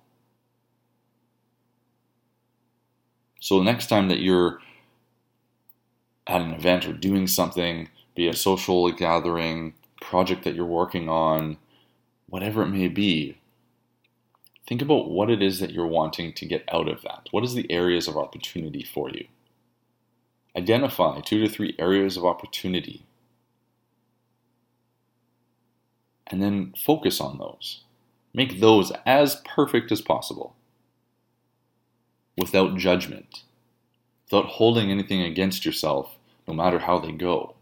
So 3.40 3.58
the 3.58 3.64
next 3.64 3.88
time 3.88 4.08
that 4.08 4.20
you're 4.20 4.60
at 6.26 6.40
an 6.40 6.52
event 6.52 6.86
or 6.86 6.92
doing 6.92 7.26
something, 7.26 7.88
be 8.14 8.28
a 8.28 8.36
social 8.36 8.90
gathering, 8.92 9.74
project 10.00 10.44
that 10.44 10.54
you're 10.54 10.64
working 10.64 11.08
on, 11.08 11.56
whatever 12.28 12.62
it 12.62 12.68
may 12.68 12.88
be, 12.88 13.38
think 14.66 14.82
about 14.82 15.10
what 15.10 15.30
it 15.30 15.42
is 15.42 15.60
that 15.60 15.72
you're 15.72 15.86
wanting 15.86 16.32
to 16.34 16.46
get 16.46 16.64
out 16.72 16.88
of 16.88 17.02
that. 17.02 17.28
What 17.30 17.44
is 17.44 17.54
the 17.54 17.70
areas 17.70 18.08
of 18.08 18.16
opportunity 18.16 18.82
for 18.84 19.10
you? 19.10 19.26
Identify 20.56 21.20
two 21.20 21.40
to 21.40 21.48
three 21.48 21.74
areas 21.78 22.16
of 22.16 22.24
opportunity 22.24 23.04
and 26.26 26.42
then 26.42 26.74
focus 26.76 27.20
on 27.20 27.38
those. 27.38 27.82
Make 28.34 28.60
those 28.60 28.90
as 29.04 29.42
perfect 29.44 29.92
as 29.92 30.00
possible 30.00 30.56
without 32.38 32.78
judgment, 32.78 33.42
without 34.24 34.46
holding 34.52 34.90
anything 34.90 35.20
against 35.20 35.66
yourself, 35.66 36.16
no 36.48 36.54
matter 36.54 36.78
how 36.78 36.98
they 36.98 37.12
go. 37.12 37.54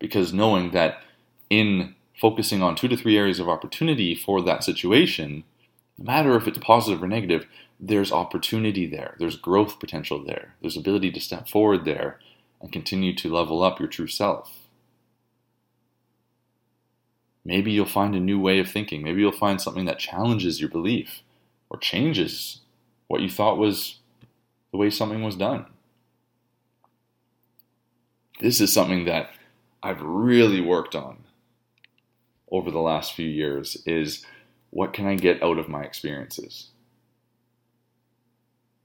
Because 0.00 0.32
knowing 0.32 0.72
that 0.72 1.02
in 1.48 1.93
focusing 2.20 2.62
on 2.62 2.76
two 2.76 2.88
to 2.88 2.96
three 2.96 3.16
areas 3.16 3.40
of 3.40 3.48
opportunity 3.48 4.14
for 4.14 4.40
that 4.42 4.64
situation, 4.64 5.44
no 5.98 6.04
matter 6.04 6.36
if 6.36 6.46
it's 6.46 6.58
positive 6.58 7.02
or 7.02 7.08
negative, 7.08 7.46
there's 7.80 8.12
opportunity 8.12 8.86
there, 8.86 9.16
there's 9.18 9.36
growth 9.36 9.78
potential 9.80 10.22
there, 10.24 10.54
there's 10.60 10.76
ability 10.76 11.10
to 11.12 11.20
step 11.20 11.48
forward 11.48 11.84
there 11.84 12.18
and 12.60 12.72
continue 12.72 13.14
to 13.14 13.32
level 13.32 13.62
up 13.62 13.78
your 13.78 13.88
true 13.88 14.06
self. 14.06 14.64
Maybe 17.44 17.72
you'll 17.72 17.84
find 17.84 18.14
a 18.14 18.20
new 18.20 18.40
way 18.40 18.58
of 18.58 18.70
thinking. 18.70 19.02
Maybe 19.02 19.20
you'll 19.20 19.32
find 19.32 19.60
something 19.60 19.84
that 19.84 19.98
challenges 19.98 20.60
your 20.60 20.70
belief 20.70 21.22
or 21.68 21.78
changes 21.78 22.60
what 23.06 23.20
you 23.20 23.28
thought 23.28 23.58
was 23.58 23.98
the 24.70 24.78
way 24.78 24.88
something 24.88 25.22
was 25.22 25.36
done. 25.36 25.66
This 28.40 28.60
is 28.60 28.72
something 28.72 29.04
that 29.04 29.30
I've 29.82 30.00
really 30.00 30.60
worked 30.60 30.96
on 30.96 31.23
over 32.50 32.70
the 32.70 32.80
last 32.80 33.14
few 33.14 33.28
years 33.28 33.76
is 33.86 34.24
what 34.70 34.92
can 34.92 35.06
I 35.06 35.14
get 35.14 35.42
out 35.42 35.58
of 35.58 35.68
my 35.68 35.82
experiences? 35.82 36.68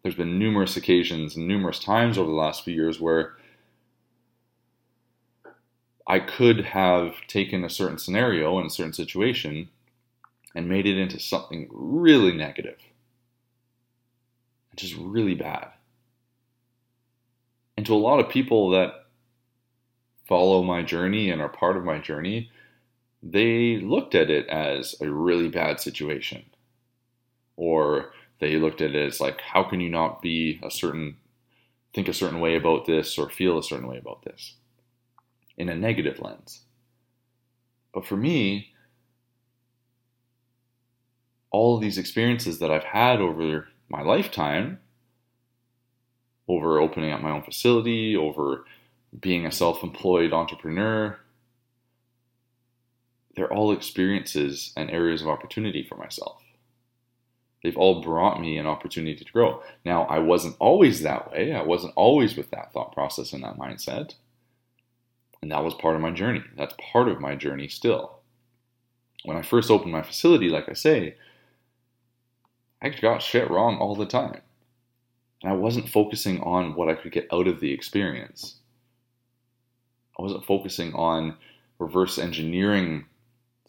There's 0.03 0.15
been 0.15 0.39
numerous 0.39 0.77
occasions 0.77 1.35
and 1.35 1.47
numerous 1.47 1.79
times 1.79 2.17
over 2.17 2.29
the 2.29 2.35
last 2.35 2.63
few 2.63 2.73
years 2.73 2.99
where 2.99 3.33
I 6.07 6.19
could 6.19 6.65
have 6.65 7.15
taken 7.27 7.63
a 7.63 7.69
certain 7.69 7.99
scenario 7.99 8.59
in 8.59 8.65
a 8.65 8.69
certain 8.69 8.93
situation 8.93 9.69
and 10.55 10.67
made 10.67 10.87
it 10.87 10.97
into 10.97 11.19
something 11.19 11.67
really 11.71 12.31
negative, 12.31 12.77
just 14.75 14.95
really 14.95 15.35
bad. 15.35 15.69
And 17.77 17.85
to 17.85 17.93
a 17.93 17.95
lot 17.95 18.19
of 18.19 18.29
people 18.29 18.71
that 18.71 19.05
follow 20.27 20.63
my 20.63 20.81
journey 20.81 21.29
and 21.29 21.41
are 21.41 21.49
part 21.49 21.77
of 21.77 21.83
my 21.83 21.99
journey, 21.99 22.51
they 23.21 23.77
looked 23.77 24.15
at 24.15 24.29
it 24.29 24.47
as 24.47 24.95
a 25.01 25.09
really 25.09 25.49
bad 25.49 25.79
situation. 25.79 26.45
Or 27.55 28.11
they 28.39 28.57
looked 28.57 28.81
at 28.81 28.95
it 28.95 29.07
as 29.07 29.19
like, 29.19 29.41
how 29.41 29.63
can 29.63 29.81
you 29.81 29.89
not 29.89 30.21
be 30.21 30.59
a 30.63 30.71
certain, 30.71 31.17
think 31.93 32.07
a 32.07 32.13
certain 32.13 32.39
way 32.39 32.55
about 32.55 32.85
this 32.85 33.17
or 33.17 33.29
feel 33.29 33.57
a 33.57 33.63
certain 33.63 33.87
way 33.87 33.97
about 33.97 34.23
this 34.23 34.55
in 35.57 35.67
a 35.69 35.75
negative 35.75 36.19
lens. 36.19 36.61
But 37.93 38.05
for 38.05 38.15
me, 38.15 38.73
all 41.51 41.75
of 41.75 41.81
these 41.81 41.97
experiences 41.97 42.59
that 42.59 42.71
I've 42.71 42.83
had 42.83 43.19
over 43.19 43.67
my 43.89 44.01
lifetime, 44.01 44.79
over 46.47 46.79
opening 46.79 47.11
up 47.11 47.21
my 47.21 47.31
own 47.31 47.43
facility, 47.43 48.15
over 48.15 48.65
being 49.19 49.45
a 49.45 49.51
self 49.51 49.83
employed 49.83 50.31
entrepreneur, 50.31 51.19
they're 53.39 53.53
all 53.53 53.71
experiences 53.71 54.73
and 54.75 54.91
areas 54.91 55.21
of 55.21 55.29
opportunity 55.29 55.81
for 55.81 55.95
myself. 55.95 56.41
They've 57.63 57.77
all 57.77 58.01
brought 58.01 58.41
me 58.41 58.57
an 58.57 58.67
opportunity 58.67 59.23
to 59.23 59.31
grow. 59.31 59.63
Now, 59.85 60.03
I 60.03 60.19
wasn't 60.19 60.57
always 60.59 61.03
that 61.03 61.31
way. 61.31 61.53
I 61.53 61.61
wasn't 61.61 61.93
always 61.95 62.35
with 62.35 62.51
that 62.51 62.73
thought 62.73 62.91
process 62.91 63.31
and 63.31 63.41
that 63.45 63.57
mindset. 63.57 64.15
And 65.41 65.49
that 65.53 65.63
was 65.63 65.73
part 65.73 65.95
of 65.95 66.01
my 66.01 66.11
journey. 66.11 66.43
That's 66.57 66.75
part 66.91 67.07
of 67.07 67.21
my 67.21 67.35
journey 67.35 67.69
still. 67.69 68.19
When 69.23 69.37
I 69.37 69.41
first 69.41 69.71
opened 69.71 69.93
my 69.93 70.01
facility, 70.01 70.49
like 70.49 70.67
I 70.67 70.73
say, 70.73 71.15
I 72.81 72.89
got 72.89 73.21
shit 73.21 73.49
wrong 73.49 73.77
all 73.77 73.95
the 73.95 74.05
time. 74.05 74.41
And 75.43 75.53
I 75.53 75.55
wasn't 75.55 75.87
focusing 75.87 76.41
on 76.41 76.75
what 76.75 76.89
I 76.89 76.95
could 76.95 77.13
get 77.13 77.29
out 77.31 77.47
of 77.47 77.61
the 77.61 77.71
experience. 77.71 78.55
I 80.17 80.23
wasn't 80.23 80.45
focusing 80.45 80.93
on 80.93 81.37
reverse 81.77 82.19
engineering 82.19 83.05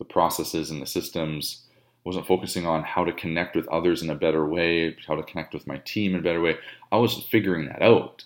the 0.00 0.04
processes 0.04 0.72
and 0.72 0.82
the 0.82 0.86
systems. 0.86 1.66
Wasn't 2.02 2.26
focusing 2.26 2.66
on 2.66 2.82
how 2.82 3.04
to 3.04 3.12
connect 3.12 3.54
with 3.54 3.68
others 3.68 4.02
in 4.02 4.08
a 4.08 4.14
better 4.14 4.46
way, 4.48 4.96
how 5.06 5.14
to 5.14 5.22
connect 5.22 5.52
with 5.52 5.66
my 5.66 5.76
team 5.84 6.14
in 6.14 6.20
a 6.20 6.22
better 6.22 6.40
way. 6.40 6.56
I 6.90 6.96
was 6.96 7.22
figuring 7.30 7.66
that 7.66 7.82
out. 7.82 8.24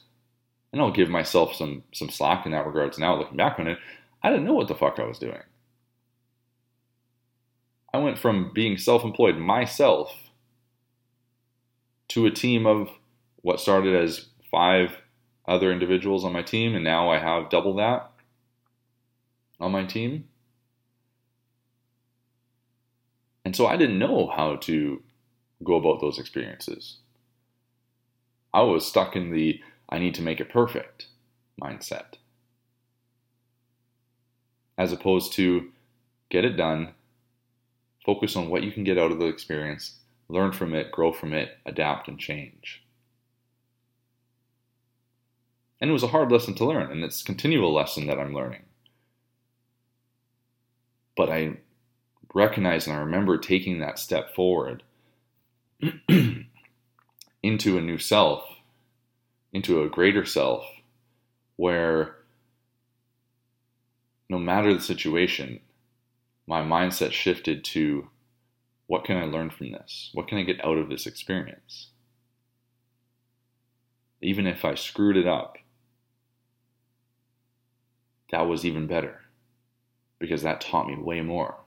And 0.73 0.81
I'll 0.81 0.93
give 0.93 1.11
myself 1.11 1.55
some 1.55 1.83
some 1.93 2.09
slack 2.09 2.47
in 2.47 2.53
that 2.53 2.67
regards 2.67 2.99
now 2.99 3.19
looking 3.19 3.37
back 3.37 3.59
on 3.59 3.67
it. 3.67 3.79
I 4.23 4.31
didn't 4.31 4.45
know 4.45 4.55
what 4.55 4.69
the 4.69 4.75
fuck 4.75 4.99
I 4.99 5.05
was 5.05 5.19
doing. 5.19 5.43
I 7.93 7.99
went 7.99 8.19
from 8.19 8.53
being 8.55 8.79
self-employed 8.79 9.37
myself 9.37 10.13
to 12.09 12.27
a 12.27 12.31
team 12.31 12.67
of 12.67 12.91
what 13.43 13.61
started 13.61 13.95
as 13.95 14.27
five 14.51 14.97
other 15.47 15.71
individuals 15.71 16.25
on 16.25 16.33
my 16.33 16.43
team, 16.43 16.75
and 16.75 16.85
now 16.85 17.11
I 17.11 17.19
have 17.19 17.51
double 17.51 17.75
that 17.77 18.11
on 19.61 19.73
my 19.73 19.85
team. 19.85 20.29
And 23.45 23.55
so 23.55 23.67
I 23.67 23.77
didn't 23.77 23.99
know 23.99 24.33
how 24.35 24.57
to 24.57 25.03
go 25.63 25.75
about 25.75 26.01
those 26.01 26.19
experiences. 26.19 26.99
I 28.53 28.63
was 28.63 28.87
stuck 28.87 29.17
in 29.17 29.31
the 29.31 29.61
I 29.89 29.99
need 29.99 30.15
to 30.15 30.23
make 30.23 30.41
it 30.41 30.49
perfect 30.49 31.09
mindset. 31.61 32.15
As 34.79 34.93
opposed 34.93 35.33
to 35.35 35.71
get 36.31 36.45
it 36.45 36.57
done, 36.57 36.95
focus 38.05 38.35
on 38.35 38.49
what 38.49 38.63
you 38.63 38.73
can 38.73 38.85
get 38.85 38.99
out 38.99 39.13
of 39.13 39.19
the 39.19 39.27
experience, 39.27 39.99
learn 40.29 40.53
from 40.53 40.75
it, 40.75 40.91
grow 40.91 41.13
from 41.13 41.33
it, 41.33 41.59
adapt, 41.67 42.09
and 42.09 42.19
change. 42.19 42.83
And 45.81 45.91
it 45.91 45.93
was 45.93 46.03
a 46.03 46.09
hard 46.09 46.33
lesson 46.33 46.55
to 46.55 46.65
learn, 46.65 46.91
and 46.91 47.05
it's 47.05 47.21
a 47.21 47.25
continual 47.25 47.73
lesson 47.73 48.07
that 48.07 48.19
I'm 48.19 48.35
learning. 48.35 48.63
But 51.17 51.31
I 51.31 51.59
recognize 52.35 52.87
and 52.87 52.97
I 52.97 53.01
remember 53.01 53.39
taking 53.39 53.79
that 53.79 53.99
step 53.99 54.35
forward 54.35 54.83
into 57.43 57.79
a 57.79 57.81
new 57.81 57.99
self, 57.99 58.45
into 59.53 59.83
a 59.83 59.89
greater 59.89 60.27
self, 60.27 60.67
where 61.57 62.17
no 64.29 64.39
matter 64.39 64.75
the 64.75 64.81
situation, 64.81 65.61
my 66.47 66.61
mindset 66.61 67.13
shifted 67.13 67.65
to 67.65 68.11
what 68.87 69.05
can 69.05 69.17
I 69.17 69.25
learn 69.25 69.51
from 69.51 69.73
this? 69.73 70.11
What 70.13 70.29
can 70.29 70.39
I 70.39 70.43
get 70.43 70.63
out 70.65 70.77
of 70.77 70.89
this 70.89 71.07
experience? 71.07 71.89
Even 74.21 74.47
if 74.47 74.65
I 74.65 74.75
screwed 74.75 75.17
it 75.17 75.27
up, 75.27 75.57
that 78.31 78.43
was 78.43 78.65
even 78.65 78.87
better 78.87 79.21
because 80.19 80.43
that 80.43 80.61
taught 80.61 80.89
me 80.89 80.97
way 80.97 81.21
more. 81.21 81.64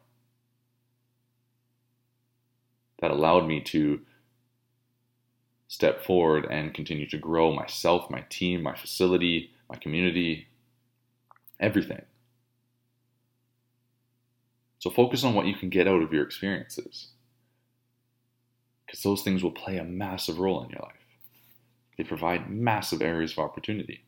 That 2.99 3.11
allowed 3.11 3.47
me 3.47 3.61
to 3.61 4.01
step 5.67 6.03
forward 6.03 6.47
and 6.49 6.73
continue 6.73 7.07
to 7.09 7.17
grow 7.17 7.53
myself, 7.53 8.09
my 8.09 8.23
team, 8.29 8.63
my 8.63 8.75
facility, 8.75 9.51
my 9.69 9.75
community, 9.75 10.47
everything. 11.59 12.03
So 14.79 14.89
focus 14.89 15.23
on 15.23 15.33
what 15.33 15.47
you 15.47 15.55
can 15.55 15.69
get 15.69 15.87
out 15.87 16.01
of 16.01 16.13
your 16.13 16.23
experiences. 16.23 17.09
Because 18.85 19.03
those 19.03 19.21
things 19.21 19.43
will 19.43 19.51
play 19.51 19.77
a 19.77 19.83
massive 19.83 20.39
role 20.39 20.63
in 20.63 20.69
your 20.69 20.81
life. 20.81 20.93
They 21.97 22.03
provide 22.03 22.49
massive 22.49 23.01
areas 23.01 23.33
of 23.33 23.39
opportunity. 23.39 24.03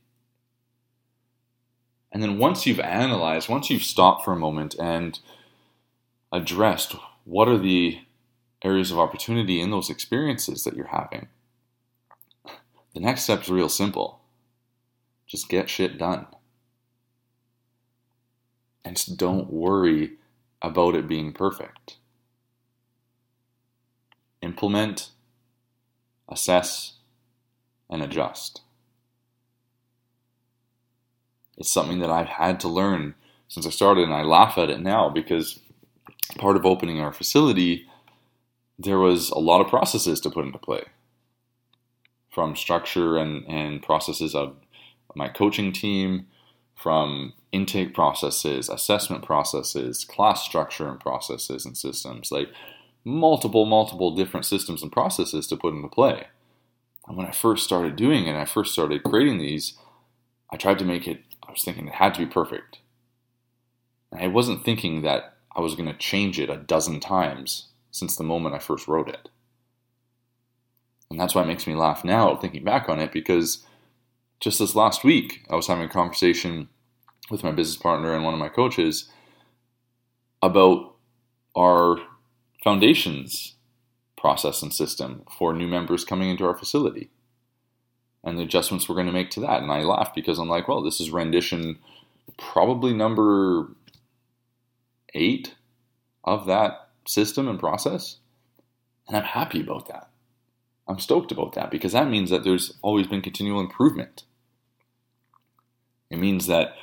And 2.11 2.23
then 2.23 2.37
once 2.37 2.65
you've 2.65 2.79
analyzed, 2.79 3.49
once 3.49 3.69
you've 3.69 3.83
stopped 3.83 4.23
for 4.23 4.31
a 4.31 4.39
moment 4.39 4.75
and 4.79 5.19
addressed 6.31 6.95
what 7.25 7.47
are 7.47 7.57
the 7.57 7.99
areas 8.63 8.91
of 8.91 8.99
opportunity 8.99 9.61
in 9.61 9.71
those 9.71 9.89
experiences 9.89 10.63
that 10.63 10.75
you're 10.75 10.87
having, 10.87 11.27
the 12.93 12.99
next 12.99 13.23
step 13.23 13.41
is 13.41 13.49
real 13.49 13.69
simple. 13.69 14.19
Just 15.27 15.49
get 15.49 15.69
shit 15.69 15.97
done. 15.97 16.25
And 18.83 19.17
don't 19.17 19.51
worry 19.51 20.13
about 20.61 20.95
it 20.95 21.07
being 21.07 21.31
perfect. 21.31 21.97
Implement, 24.41 25.11
assess, 26.27 26.93
and 27.89 28.01
adjust. 28.01 28.61
It's 31.57 31.71
something 31.71 31.99
that 31.99 32.09
I've 32.09 32.27
had 32.27 32.59
to 32.61 32.67
learn 32.67 33.15
since 33.47 33.67
I 33.67 33.69
started, 33.69 34.05
and 34.05 34.13
I 34.13 34.23
laugh 34.23 34.57
at 34.57 34.69
it 34.69 34.79
now 34.79 35.09
because 35.09 35.59
part 36.37 36.55
of 36.55 36.65
opening 36.65 37.01
our 37.01 37.11
facility, 37.11 37.85
there 38.79 38.97
was 38.97 39.29
a 39.29 39.39
lot 39.39 39.59
of 39.59 39.67
processes 39.67 40.21
to 40.21 40.29
put 40.29 40.45
into 40.45 40.57
play 40.57 40.83
from 42.31 42.55
structure 42.55 43.17
and, 43.17 43.45
and 43.47 43.83
processes 43.83 44.33
of 44.33 44.55
my 45.15 45.27
coaching 45.27 45.73
team, 45.73 46.27
from 46.75 47.33
intake 47.51 47.93
processes, 47.93 48.69
assessment 48.69 49.25
processes, 49.25 50.05
class 50.05 50.45
structure 50.45 50.87
and 50.87 50.99
processes 50.99 51.65
and 51.65 51.77
systems, 51.77 52.31
like 52.31 52.49
multiple, 53.03 53.65
multiple 53.65 54.15
different 54.15 54.45
systems 54.45 54.81
and 54.81 54.91
processes 54.91 55.47
to 55.47 55.57
put 55.57 55.73
into 55.73 55.89
play. 55.89 56.27
And 57.07 57.17
when 57.17 57.25
I 57.25 57.31
first 57.31 57.65
started 57.65 57.97
doing 57.97 58.27
it, 58.27 58.29
and 58.29 58.37
I 58.37 58.45
first 58.45 58.71
started 58.71 59.03
creating 59.03 59.39
these, 59.39 59.73
I 60.51 60.55
tried 60.55 60.79
to 60.79 60.85
make 60.85 61.07
it, 61.07 61.21
I 61.45 61.51
was 61.51 61.63
thinking 61.63 61.87
it 61.87 61.95
had 61.95 62.13
to 62.13 62.19
be 62.19 62.31
perfect. 62.31 62.79
And 64.11 64.21
I 64.21 64.27
wasn't 64.27 64.63
thinking 64.63 65.01
that 65.01 65.33
I 65.53 65.61
was 65.61 65.75
going 65.75 65.89
to 65.89 65.97
change 65.97 66.39
it 66.39 66.49
a 66.49 66.55
dozen 66.55 66.99
times 66.99 67.68
since 67.91 68.15
the 68.15 68.23
moment 68.23 68.55
I 68.55 68.59
first 68.59 68.87
wrote 68.87 69.09
it. 69.09 69.29
And 71.09 71.19
that's 71.19 71.33
why 71.33 71.41
it 71.41 71.47
makes 71.47 71.65
me 71.65 71.75
laugh 71.75 72.03
now 72.03 72.35
thinking 72.35 72.63
back 72.63 72.87
on 72.87 72.99
it 72.99 73.11
because 73.11 73.65
just 74.39 74.59
this 74.59 74.75
last 74.75 75.03
week, 75.03 75.45
I 75.49 75.55
was 75.55 75.67
having 75.67 75.85
a 75.85 75.89
conversation 75.89 76.69
with 77.29 77.43
my 77.43 77.51
business 77.51 77.77
partner 77.77 78.13
and 78.13 78.23
one 78.23 78.33
of 78.33 78.39
my 78.39 78.49
coaches 78.49 79.09
about 80.41 80.95
our 81.57 81.97
foundations 82.63 83.55
process 84.17 84.61
and 84.61 84.73
system 84.73 85.23
for 85.37 85.53
new 85.53 85.67
members 85.67 86.03
coming 86.03 86.29
into 86.29 86.45
our 86.45 86.55
facility 86.55 87.09
and 88.23 88.37
the 88.37 88.43
adjustments 88.43 88.87
we're 88.87 88.95
going 88.95 89.07
to 89.07 89.13
make 89.13 89.31
to 89.31 89.39
that. 89.39 89.61
And 89.61 89.71
I 89.71 89.81
laughed 89.81 90.15
because 90.15 90.39
I'm 90.39 90.49
like, 90.49 90.67
well, 90.67 90.81
this 90.81 90.99
is 90.99 91.11
rendition 91.11 91.79
probably 92.37 92.93
number 92.93 93.69
eight 95.13 95.55
of 96.23 96.45
that 96.45 96.88
system 97.09 97.47
and 97.47 97.59
process. 97.59 98.17
And 99.07 99.17
I'm 99.17 99.23
happy 99.23 99.61
about 99.61 99.87
that. 99.87 100.09
I'm 100.87 100.99
stoked 100.99 101.31
about 101.31 101.53
that 101.53 101.71
because 101.71 101.93
that 101.93 102.09
means 102.09 102.29
that 102.29 102.43
there's 102.43 102.77
always 102.81 103.07
been 103.07 103.21
continual 103.21 103.59
improvement. 103.59 104.23
It 106.09 106.19
means 106.19 106.47
that 106.47 106.75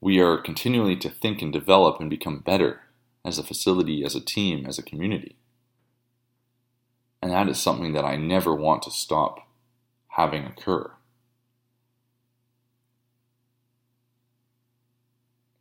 we 0.00 0.20
are 0.20 0.38
continually 0.38 0.96
to 0.96 1.10
think 1.10 1.42
and 1.42 1.52
develop 1.52 2.00
and 2.00 2.10
become 2.10 2.40
better 2.40 2.82
as 3.24 3.38
a 3.38 3.42
facility, 3.42 4.04
as 4.04 4.14
a 4.14 4.24
team, 4.24 4.66
as 4.66 4.78
a 4.78 4.82
community. 4.82 5.36
And 7.20 7.32
that 7.32 7.48
is 7.48 7.58
something 7.58 7.92
that 7.92 8.04
I 8.04 8.16
never 8.16 8.54
want 8.54 8.82
to 8.82 8.90
stop 8.90 9.48
having 10.08 10.44
occur. 10.44 10.92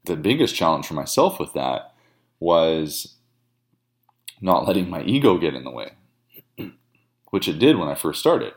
The 0.05 0.15
biggest 0.15 0.55
challenge 0.55 0.87
for 0.87 0.93
myself 0.93 1.39
with 1.39 1.53
that 1.53 1.93
was 2.39 3.16
not 4.41 4.67
letting 4.67 4.89
my 4.89 5.03
ego 5.03 5.37
get 5.37 5.55
in 5.55 5.63
the 5.63 5.71
way, 5.71 5.91
which 7.31 7.47
it 7.47 7.59
did 7.59 7.77
when 7.77 7.87
I 7.87 7.95
first 7.95 8.19
started. 8.19 8.53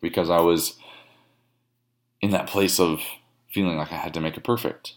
Because 0.00 0.28
I 0.30 0.40
was 0.40 0.78
in 2.20 2.30
that 2.30 2.46
place 2.46 2.78
of 2.78 3.00
feeling 3.50 3.76
like 3.76 3.92
I 3.92 3.96
had 3.96 4.14
to 4.14 4.20
make 4.20 4.36
it 4.36 4.44
perfect 4.44 4.94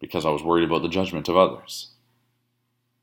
because 0.00 0.26
I 0.26 0.30
was 0.30 0.42
worried 0.42 0.64
about 0.64 0.82
the 0.82 0.88
judgment 0.88 1.28
of 1.28 1.36
others. 1.36 1.90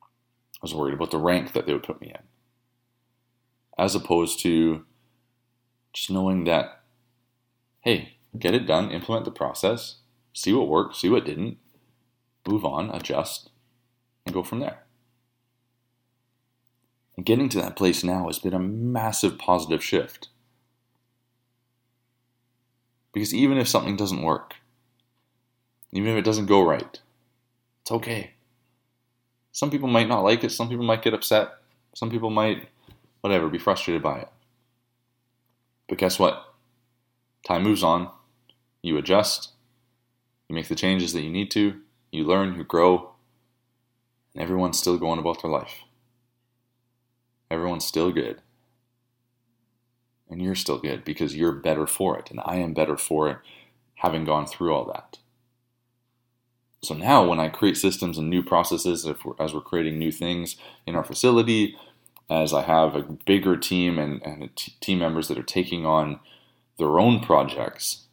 I 0.04 0.60
was 0.62 0.76
worried 0.76 0.94
about 0.94 1.12
the 1.12 1.18
rank 1.18 1.54
that 1.54 1.66
they 1.66 1.74
would 1.74 1.84
put 1.84 2.02
me 2.02 2.10
in. 2.10 2.22
As 3.78 3.96
opposed 3.96 4.42
to 4.42 4.84
just 5.94 6.12
knowing 6.12 6.44
that, 6.44 6.82
hey, 7.80 8.18
get 8.38 8.54
it 8.54 8.68
done, 8.68 8.92
implement 8.92 9.26
the 9.26 9.32
process, 9.32 10.00
see 10.34 10.52
what 10.52 10.68
worked, 10.68 10.98
see 10.98 11.10
what 11.10 11.26
didn't, 11.26 11.58
move 12.46 12.66
on, 12.66 12.90
adjust, 12.92 13.50
and 14.26 14.34
go 14.34 14.44
from 14.44 14.60
there. 14.60 14.84
And 17.20 17.26
getting 17.26 17.50
to 17.50 17.58
that 17.58 17.76
place 17.76 18.02
now 18.02 18.28
has 18.28 18.40
been 18.40 18.54
a 18.54 18.60
massive 18.60 19.38
positive 19.38 19.84
shift. 19.84 20.30
Because 23.12 23.34
even 23.34 23.58
if 23.58 23.68
something 23.68 23.98
doesn't 23.98 24.22
work, 24.22 24.56
even 25.92 26.12
if 26.12 26.18
it 26.18 26.24
doesn't 26.24 26.46
go 26.46 26.62
right, 26.62 26.98
it's 27.82 27.92
okay. 27.92 28.32
Some 29.52 29.70
people 29.70 29.90
might 29.90 30.08
not 30.08 30.24
like 30.24 30.46
it, 30.46 30.54
some 30.54 30.70
people 30.70 30.86
might 30.86 31.02
get 31.02 31.14
upset, 31.14 31.56
some 31.94 32.10
people 32.10 32.30
might, 32.30 32.70
whatever, 33.20 33.50
be 33.50 33.60
frustrated 33.60 34.02
by 34.02 34.20
it. 34.20 34.30
But 35.90 35.98
guess 35.98 36.20
what? 36.20 36.54
Time 37.46 37.64
moves 37.64 37.84
on, 37.84 38.10
you 38.82 38.98
adjust, 38.98 39.50
you 40.48 40.56
make 40.56 40.70
the 40.70 40.74
changes 40.74 41.12
that 41.12 41.24
you 41.24 41.30
need 41.30 41.52
to, 41.52 41.82
you 42.14 42.24
learn, 42.24 42.56
you 42.56 42.64
grow, 42.64 43.12
and 44.34 44.42
everyone's 44.42 44.80
still 44.80 44.98
going 44.98 45.20
about 45.20 45.42
their 45.42 45.52
life. 45.52 45.82
Everyone's 47.52 47.86
still 47.86 48.12
good. 48.12 48.42
And 50.30 50.42
you're 50.42 50.56
still 50.56 50.78
good 50.78 51.04
because 51.04 51.36
you're 51.36 51.52
better 51.52 51.88
for 51.88 52.18
it, 52.20 52.30
and 52.30 52.40
I 52.46 52.58
am 52.58 52.74
better 52.74 52.98
for 52.98 53.30
it 53.30 53.38
having 53.96 54.26
gone 54.26 54.46
through 54.46 54.74
all 54.74 54.86
that. 54.86 55.18
So 56.82 56.94
now, 56.94 57.28
when 57.28 57.40
I 57.40 57.50
create 57.50 57.78
systems 57.78 58.18
and 58.18 58.30
new 58.30 58.42
processes, 58.42 59.06
we're, 59.26 59.34
as 59.40 59.54
we're 59.54 59.60
creating 59.62 60.00
new 60.00 60.12
things 60.12 60.56
in 60.88 60.96
our 60.96 61.04
facility, 61.04 61.76
as 62.30 62.54
I 62.54 62.62
have 62.62 62.96
a 62.96 63.02
bigger 63.26 63.58
team 63.58 63.98
and, 63.98 64.22
and 64.24 64.56
team 64.80 65.00
members 65.00 65.28
that 65.28 65.38
are 65.38 65.44
taking 65.44 65.86
on 65.86 66.20
their 66.78 67.00
own 67.00 67.20
projects, 67.20 68.06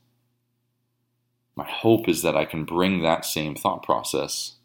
my 1.55 1.69
hope 1.69 2.09
is 2.09 2.23
that 2.23 2.37
I 2.37 2.45
can 2.45 2.65
bring 2.65 3.03
that 3.03 3.25
same 3.25 3.55
thought 3.55 3.83
process 3.83 4.57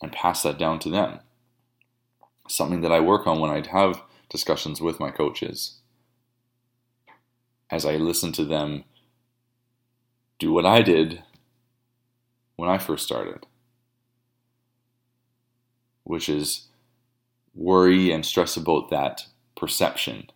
and 0.00 0.12
pass 0.12 0.42
that 0.42 0.58
down 0.58 0.78
to 0.80 0.90
them. 0.90 1.20
Something 2.52 2.82
that 2.82 2.92
I 2.92 3.00
work 3.00 3.26
on 3.26 3.40
when 3.40 3.50
I 3.50 3.66
have 3.72 4.02
discussions 4.28 4.78
with 4.78 5.00
my 5.00 5.10
coaches. 5.10 5.78
As 7.70 7.86
I 7.86 7.96
listen 7.96 8.30
to 8.32 8.44
them 8.44 8.84
do 10.38 10.52
what 10.52 10.66
I 10.66 10.82
did 10.82 11.22
when 12.56 12.68
I 12.68 12.76
first 12.76 13.06
started, 13.06 13.46
which 16.04 16.28
is 16.28 16.66
worry 17.54 18.12
and 18.12 18.26
stress 18.26 18.54
about 18.58 18.90
that 18.90 19.28
perception. 19.56 20.28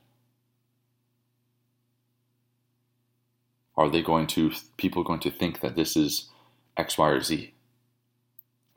Are 3.77 3.91
they 3.91 4.01
going 4.01 4.27
to, 4.29 4.53
people 4.79 5.05
going 5.05 5.21
to 5.21 5.31
think 5.31 5.61
that 5.61 5.77
this 5.77 5.99
is 5.99 6.31
X, 6.79 6.97
Y, 6.97 7.11
or 7.11 7.21
Z? 7.21 7.53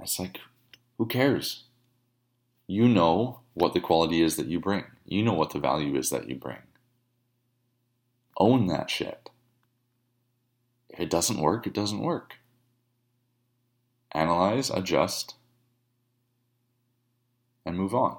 It's 0.01 0.19
like, 0.19 0.39
who 0.97 1.05
cares? 1.05 1.68
You 2.69 2.87
know 2.87 3.39
what 3.55 3.73
the 3.73 3.79
quality 3.79 4.21
is 4.21 4.35
that 4.35 4.45
you 4.45 4.59
bring. 4.59 4.83
You 5.03 5.23
know 5.23 5.33
what 5.33 5.49
the 5.49 5.59
value 5.59 5.97
is 5.97 6.11
that 6.11 6.29
you 6.29 6.35
bring. 6.35 6.59
Own 8.37 8.67
that 8.67 8.91
shit. 8.91 9.31
If 10.91 10.99
it 10.99 11.09
doesn't 11.09 11.41
work, 11.41 11.65
it 11.65 11.73
doesn't 11.73 11.99
work 11.99 12.35
analyze, 14.11 14.69
adjust, 14.69 15.33
and 17.65 17.75
move 17.75 17.95
on. 17.95 18.17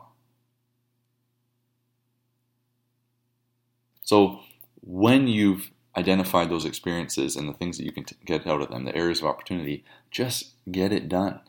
So, 4.02 4.40
when 4.80 5.28
you've 5.28 5.70
identified 5.96 6.50
those 6.50 6.64
experiences 6.64 7.36
and 7.36 7.48
the 7.48 7.52
things 7.52 7.76
that 7.78 7.84
you 7.84 7.92
can 7.92 8.04
t- 8.04 8.16
get 8.24 8.48
out 8.48 8.62
of 8.62 8.70
them, 8.70 8.84
the 8.84 8.96
areas 8.96 9.20
of 9.20 9.26
opportunity, 9.26 9.84
just 10.10 10.54
get 10.72 10.92
it 10.92 11.08
done. 11.08 11.40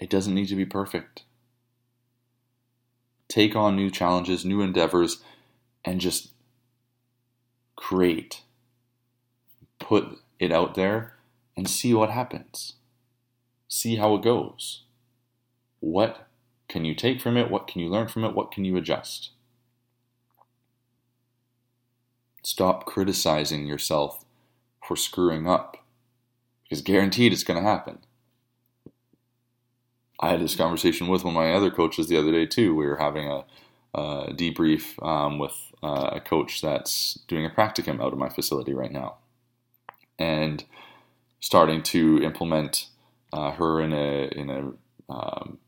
It 0.00 0.08
doesn't 0.08 0.34
need 0.34 0.48
to 0.48 0.56
be 0.56 0.64
perfect. 0.64 1.22
Take 3.28 3.54
on 3.54 3.76
new 3.76 3.90
challenges, 3.90 4.44
new 4.44 4.62
endeavors, 4.62 5.22
and 5.84 6.00
just 6.00 6.30
create. 7.76 8.42
Put 9.78 10.18
it 10.38 10.50
out 10.50 10.74
there 10.74 11.14
and 11.56 11.68
see 11.68 11.94
what 11.94 12.10
happens. 12.10 12.74
See 13.68 13.96
how 13.96 14.14
it 14.14 14.22
goes. 14.22 14.82
What 15.80 16.26
can 16.68 16.84
you 16.84 16.94
take 16.94 17.20
from 17.20 17.36
it? 17.36 17.50
What 17.50 17.66
can 17.66 17.80
you 17.80 17.88
learn 17.88 18.08
from 18.08 18.24
it? 18.24 18.34
What 18.34 18.50
can 18.50 18.64
you 18.64 18.76
adjust? 18.76 19.30
Stop 22.42 22.86
criticizing 22.86 23.66
yourself 23.66 24.24
for 24.86 24.96
screwing 24.96 25.46
up 25.46 25.76
because 26.62 26.80
guaranteed 26.82 27.32
it's 27.32 27.44
going 27.44 27.62
to 27.62 27.68
happen. 27.68 27.98
I 30.20 30.28
had 30.28 30.40
this 30.40 30.54
conversation 30.54 31.08
with 31.08 31.24
one 31.24 31.34
of 31.34 31.40
my 31.40 31.52
other 31.52 31.70
coaches 31.70 32.08
the 32.08 32.18
other 32.18 32.30
day 32.30 32.44
too. 32.44 32.74
We 32.74 32.86
were 32.86 32.98
having 32.98 33.26
a, 33.26 33.44
a 33.94 34.32
debrief 34.34 35.02
um, 35.04 35.38
with 35.38 35.54
uh, 35.82 36.10
a 36.12 36.20
coach 36.20 36.60
that's 36.60 37.14
doing 37.26 37.46
a 37.46 37.50
practicum 37.50 38.02
out 38.02 38.12
of 38.12 38.18
my 38.18 38.28
facility 38.28 38.74
right 38.74 38.92
now, 38.92 39.16
and 40.18 40.64
starting 41.40 41.82
to 41.84 42.22
implement 42.22 42.88
uh, 43.32 43.52
her 43.52 43.80
in 43.80 43.94
a 43.94 44.28
in 44.28 44.50
a 44.50 45.12
um, 45.12 45.58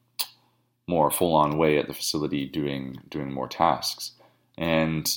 more 0.87 1.11
full 1.11 1.35
on 1.35 1.57
way 1.57 1.79
at 1.79 1.89
the 1.89 1.95
facility, 1.95 2.47
doing 2.47 2.99
doing 3.09 3.33
more 3.33 3.49
tasks. 3.49 4.13
And 4.59 5.17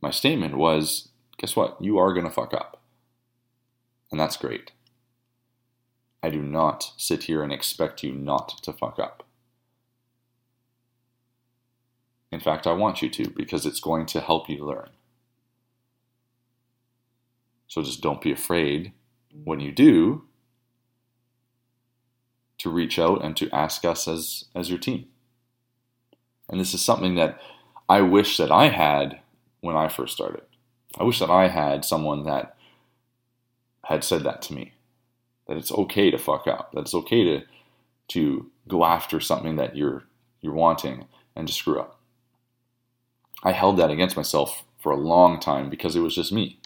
my 0.00 0.10
statement 0.10 0.56
was, 0.56 1.08
guess 1.36 1.54
what? 1.54 1.76
You 1.80 1.98
are 1.98 2.14
to 2.14 2.30
fuck 2.30 2.54
up, 2.54 2.80
and 4.10 4.18
that's 4.18 4.38
great. 4.38 4.72
I 6.22 6.30
do 6.30 6.42
not 6.42 6.92
sit 6.96 7.24
here 7.24 7.42
and 7.42 7.52
expect 7.52 8.02
you 8.02 8.12
not 8.12 8.62
to 8.62 8.72
fuck 8.72 8.98
up. 8.98 9.24
In 12.30 12.40
fact, 12.40 12.66
I 12.66 12.72
want 12.72 13.02
you 13.02 13.10
to 13.10 13.30
because 13.30 13.66
it's 13.66 13.80
going 13.80 14.06
to 14.06 14.20
help 14.20 14.48
you 14.48 14.64
learn. 14.64 14.90
So 17.66 17.82
just 17.82 18.00
don't 18.00 18.20
be 18.20 18.32
afraid 18.32 18.92
when 19.44 19.60
you 19.60 19.72
do, 19.72 20.24
to 22.58 22.68
reach 22.68 22.98
out 22.98 23.24
and 23.24 23.36
to 23.38 23.48
ask 23.54 23.84
us 23.86 24.06
as, 24.06 24.44
as 24.54 24.68
your 24.68 24.78
team. 24.78 25.06
And 26.48 26.60
this 26.60 26.74
is 26.74 26.82
something 26.82 27.14
that 27.14 27.40
I 27.88 28.02
wish 28.02 28.36
that 28.36 28.50
I 28.50 28.68
had 28.68 29.20
when 29.60 29.76
I 29.76 29.88
first 29.88 30.14
started. 30.14 30.42
I 30.98 31.04
wish 31.04 31.20
that 31.20 31.30
I 31.30 31.48
had 31.48 31.84
someone 31.84 32.24
that 32.24 32.56
had 33.84 34.04
said 34.04 34.24
that 34.24 34.42
to 34.42 34.52
me. 34.52 34.74
That 35.50 35.58
it's 35.58 35.72
okay 35.72 36.12
to 36.12 36.16
fuck 36.16 36.46
up. 36.46 36.70
That 36.72 36.82
it's 36.82 36.94
okay 36.94 37.24
to 37.24 37.42
to 38.10 38.50
go 38.68 38.84
after 38.84 39.18
something 39.18 39.56
that 39.56 39.76
you're 39.76 40.04
you're 40.40 40.54
wanting 40.54 41.06
and 41.34 41.48
to 41.48 41.52
screw 41.52 41.80
up. 41.80 41.98
I 43.42 43.50
held 43.50 43.76
that 43.78 43.90
against 43.90 44.16
myself 44.16 44.64
for 44.78 44.92
a 44.92 44.96
long 44.96 45.40
time 45.40 45.68
because 45.68 45.96
it 45.96 46.02
was 46.02 46.14
just 46.14 46.30
me. 46.30 46.60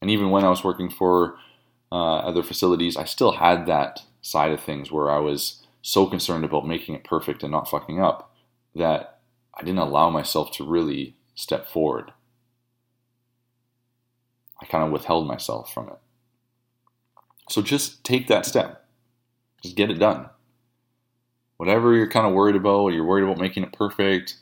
And 0.00 0.12
even 0.12 0.30
when 0.30 0.44
I 0.44 0.48
was 0.48 0.62
working 0.62 0.90
for 0.90 1.38
uh, 1.90 2.18
other 2.18 2.44
facilities, 2.44 2.96
I 2.96 3.04
still 3.04 3.32
had 3.32 3.66
that 3.66 4.02
side 4.22 4.52
of 4.52 4.60
things 4.60 4.92
where 4.92 5.10
I 5.10 5.18
was 5.18 5.66
so 5.82 6.06
concerned 6.06 6.44
about 6.44 6.68
making 6.68 6.94
it 6.94 7.02
perfect 7.02 7.42
and 7.42 7.50
not 7.50 7.68
fucking 7.68 8.00
up 8.00 8.32
that 8.76 9.18
I 9.54 9.64
didn't 9.64 9.78
allow 9.80 10.08
myself 10.08 10.52
to 10.52 10.64
really 10.64 11.16
step 11.34 11.66
forward. 11.66 12.12
I 14.62 14.66
kind 14.66 14.84
of 14.84 14.92
withheld 14.92 15.26
myself 15.26 15.74
from 15.74 15.88
it. 15.88 15.98
So 17.50 17.62
just 17.62 18.04
take 18.04 18.28
that 18.28 18.46
step. 18.46 18.86
Just 19.60 19.74
get 19.74 19.90
it 19.90 19.98
done. 19.98 20.30
Whatever 21.56 21.94
you're 21.94 22.08
kind 22.08 22.24
of 22.24 22.32
worried 22.32 22.54
about, 22.54 22.88
you're 22.88 23.04
worried 23.04 23.24
about 23.24 23.38
making 23.38 23.64
it 23.64 23.72
perfect, 23.72 24.36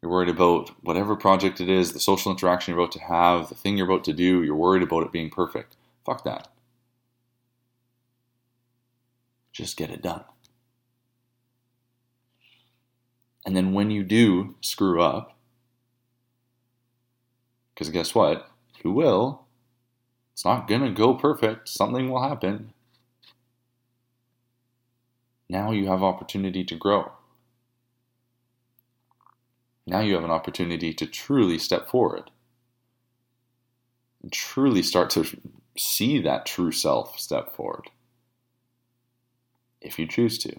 you're 0.00 0.10
worried 0.10 0.30
about 0.30 0.70
whatever 0.82 1.14
project 1.14 1.60
it 1.60 1.68
is, 1.68 1.92
the 1.92 2.00
social 2.00 2.32
interaction 2.32 2.72
you're 2.72 2.80
about 2.82 2.92
to 2.92 3.00
have, 3.00 3.50
the 3.50 3.54
thing 3.54 3.76
you're 3.76 3.86
about 3.86 4.04
to 4.04 4.14
do, 4.14 4.42
you're 4.42 4.56
worried 4.56 4.82
about 4.82 5.02
it 5.02 5.12
being 5.12 5.28
perfect. 5.28 5.76
Fuck 6.06 6.24
that. 6.24 6.48
Just 9.52 9.76
get 9.76 9.90
it 9.90 10.00
done. 10.00 10.24
And 13.44 13.54
then 13.54 13.74
when 13.74 13.90
you 13.90 14.04
do 14.04 14.54
screw 14.62 15.02
up, 15.02 15.36
because 17.74 17.90
guess 17.90 18.14
what? 18.14 18.48
You 18.82 18.90
will. 18.90 19.44
It's 20.40 20.44
not 20.46 20.66
going 20.66 20.80
to 20.80 20.90
go 20.90 21.12
perfect. 21.12 21.68
Something 21.68 22.08
will 22.08 22.22
happen. 22.26 22.72
Now 25.50 25.70
you 25.70 25.88
have 25.88 26.02
opportunity 26.02 26.64
to 26.64 26.76
grow. 26.76 27.12
Now 29.86 30.00
you 30.00 30.14
have 30.14 30.24
an 30.24 30.30
opportunity 30.30 30.94
to 30.94 31.04
truly 31.06 31.58
step 31.58 31.90
forward 31.90 32.30
and 34.22 34.32
truly 34.32 34.82
start 34.82 35.10
to 35.10 35.26
see 35.76 36.18
that 36.22 36.46
true 36.46 36.72
self 36.72 37.20
step 37.20 37.54
forward. 37.54 37.90
if 39.82 39.98
you 39.98 40.06
choose 40.06 40.38
to. 40.38 40.58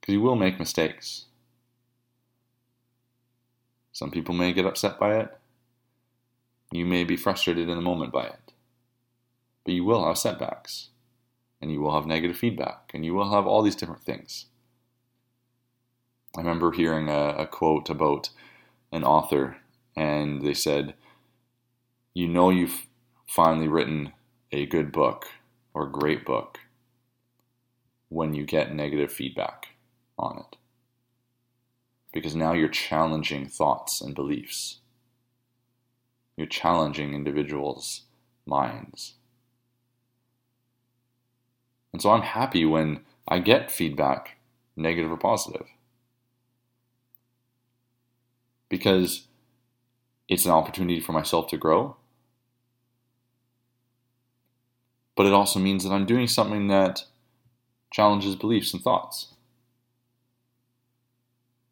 Because 0.00 0.12
you 0.14 0.20
will 0.20 0.36
make 0.36 0.60
mistakes. 0.60 1.26
Some 3.90 4.12
people 4.12 4.36
may 4.36 4.52
get 4.52 4.66
upset 4.66 5.00
by 5.00 5.16
it. 5.16 5.39
You 6.72 6.86
may 6.86 7.04
be 7.04 7.16
frustrated 7.16 7.68
in 7.68 7.76
the 7.76 7.82
moment 7.82 8.12
by 8.12 8.26
it. 8.26 8.52
But 9.64 9.74
you 9.74 9.84
will 9.84 10.04
have 10.06 10.18
setbacks. 10.18 10.90
And 11.60 11.70
you 11.70 11.80
will 11.80 11.94
have 11.94 12.06
negative 12.06 12.36
feedback. 12.36 12.90
And 12.94 13.04
you 13.04 13.14
will 13.14 13.30
have 13.32 13.46
all 13.46 13.62
these 13.62 13.76
different 13.76 14.02
things. 14.02 14.46
I 16.36 16.40
remember 16.40 16.72
hearing 16.72 17.08
a, 17.08 17.34
a 17.38 17.46
quote 17.46 17.90
about 17.90 18.30
an 18.92 19.02
author, 19.02 19.56
and 19.96 20.42
they 20.42 20.54
said, 20.54 20.94
You 22.14 22.28
know, 22.28 22.50
you've 22.50 22.86
finally 23.26 23.66
written 23.66 24.12
a 24.52 24.66
good 24.66 24.92
book 24.92 25.26
or 25.74 25.86
great 25.86 26.24
book 26.24 26.60
when 28.08 28.34
you 28.34 28.44
get 28.44 28.74
negative 28.74 29.12
feedback 29.12 29.68
on 30.18 30.38
it. 30.38 30.56
Because 32.12 32.34
now 32.34 32.52
you're 32.52 32.68
challenging 32.68 33.46
thoughts 33.46 34.00
and 34.00 34.14
beliefs. 34.14 34.80
You're 36.40 36.46
challenging 36.46 37.12
individuals' 37.12 38.04
minds. 38.46 39.16
And 41.92 42.00
so 42.00 42.12
I'm 42.12 42.22
happy 42.22 42.64
when 42.64 43.00
I 43.28 43.40
get 43.40 43.70
feedback, 43.70 44.38
negative 44.74 45.12
or 45.12 45.18
positive. 45.18 45.66
Because 48.70 49.26
it's 50.30 50.46
an 50.46 50.50
opportunity 50.50 50.98
for 50.98 51.12
myself 51.12 51.46
to 51.48 51.58
grow. 51.58 51.96
But 55.14 55.26
it 55.26 55.34
also 55.34 55.58
means 55.58 55.84
that 55.84 55.92
I'm 55.92 56.06
doing 56.06 56.26
something 56.26 56.68
that 56.68 57.04
challenges 57.92 58.34
beliefs 58.34 58.72
and 58.72 58.82
thoughts. 58.82 59.34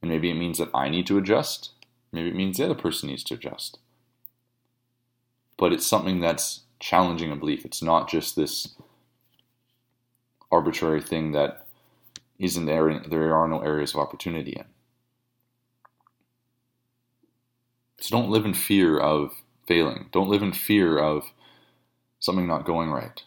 And 0.02 0.10
maybe 0.10 0.28
it 0.28 0.34
means 0.34 0.58
that 0.58 0.68
I 0.74 0.90
need 0.90 1.06
to 1.06 1.16
adjust. 1.16 1.70
Maybe 2.12 2.28
it 2.28 2.36
means 2.36 2.58
the 2.58 2.66
other 2.66 2.74
person 2.74 3.08
needs 3.08 3.24
to 3.24 3.34
adjust. 3.34 3.78
But 5.58 5.72
it's 5.72 5.86
something 5.86 6.20
that's 6.20 6.62
challenging 6.80 7.30
a 7.30 7.36
belief. 7.36 7.64
It's 7.66 7.82
not 7.82 8.08
just 8.08 8.36
this 8.36 8.76
arbitrary 10.50 11.02
thing 11.02 11.32
that 11.32 11.66
isn't 12.38 12.66
there. 12.66 13.00
There 13.00 13.36
are 13.36 13.48
no 13.48 13.60
areas 13.60 13.92
of 13.92 14.00
opportunity 14.00 14.52
in. 14.52 14.64
So 18.00 18.16
don't 18.16 18.30
live 18.30 18.44
in 18.46 18.54
fear 18.54 18.98
of 18.98 19.32
failing. 19.66 20.08
Don't 20.12 20.30
live 20.30 20.42
in 20.42 20.52
fear 20.52 20.98
of 20.98 21.32
something 22.20 22.46
not 22.46 22.64
going 22.64 22.90
right. 22.90 23.22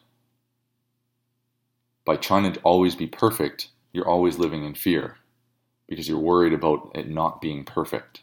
By 2.06 2.16
trying 2.16 2.52
to 2.52 2.60
always 2.62 2.96
be 2.96 3.08
perfect, 3.08 3.68
you're 3.92 4.08
always 4.08 4.40
living 4.40 4.64
in 4.64 4.74
fear 4.74 5.18
because 5.88 6.08
you're 6.08 6.18
worried 6.18 6.54
about 6.54 6.92
it 6.96 7.10
not 7.10 7.42
being 7.42 7.66
perfect. 7.66 8.22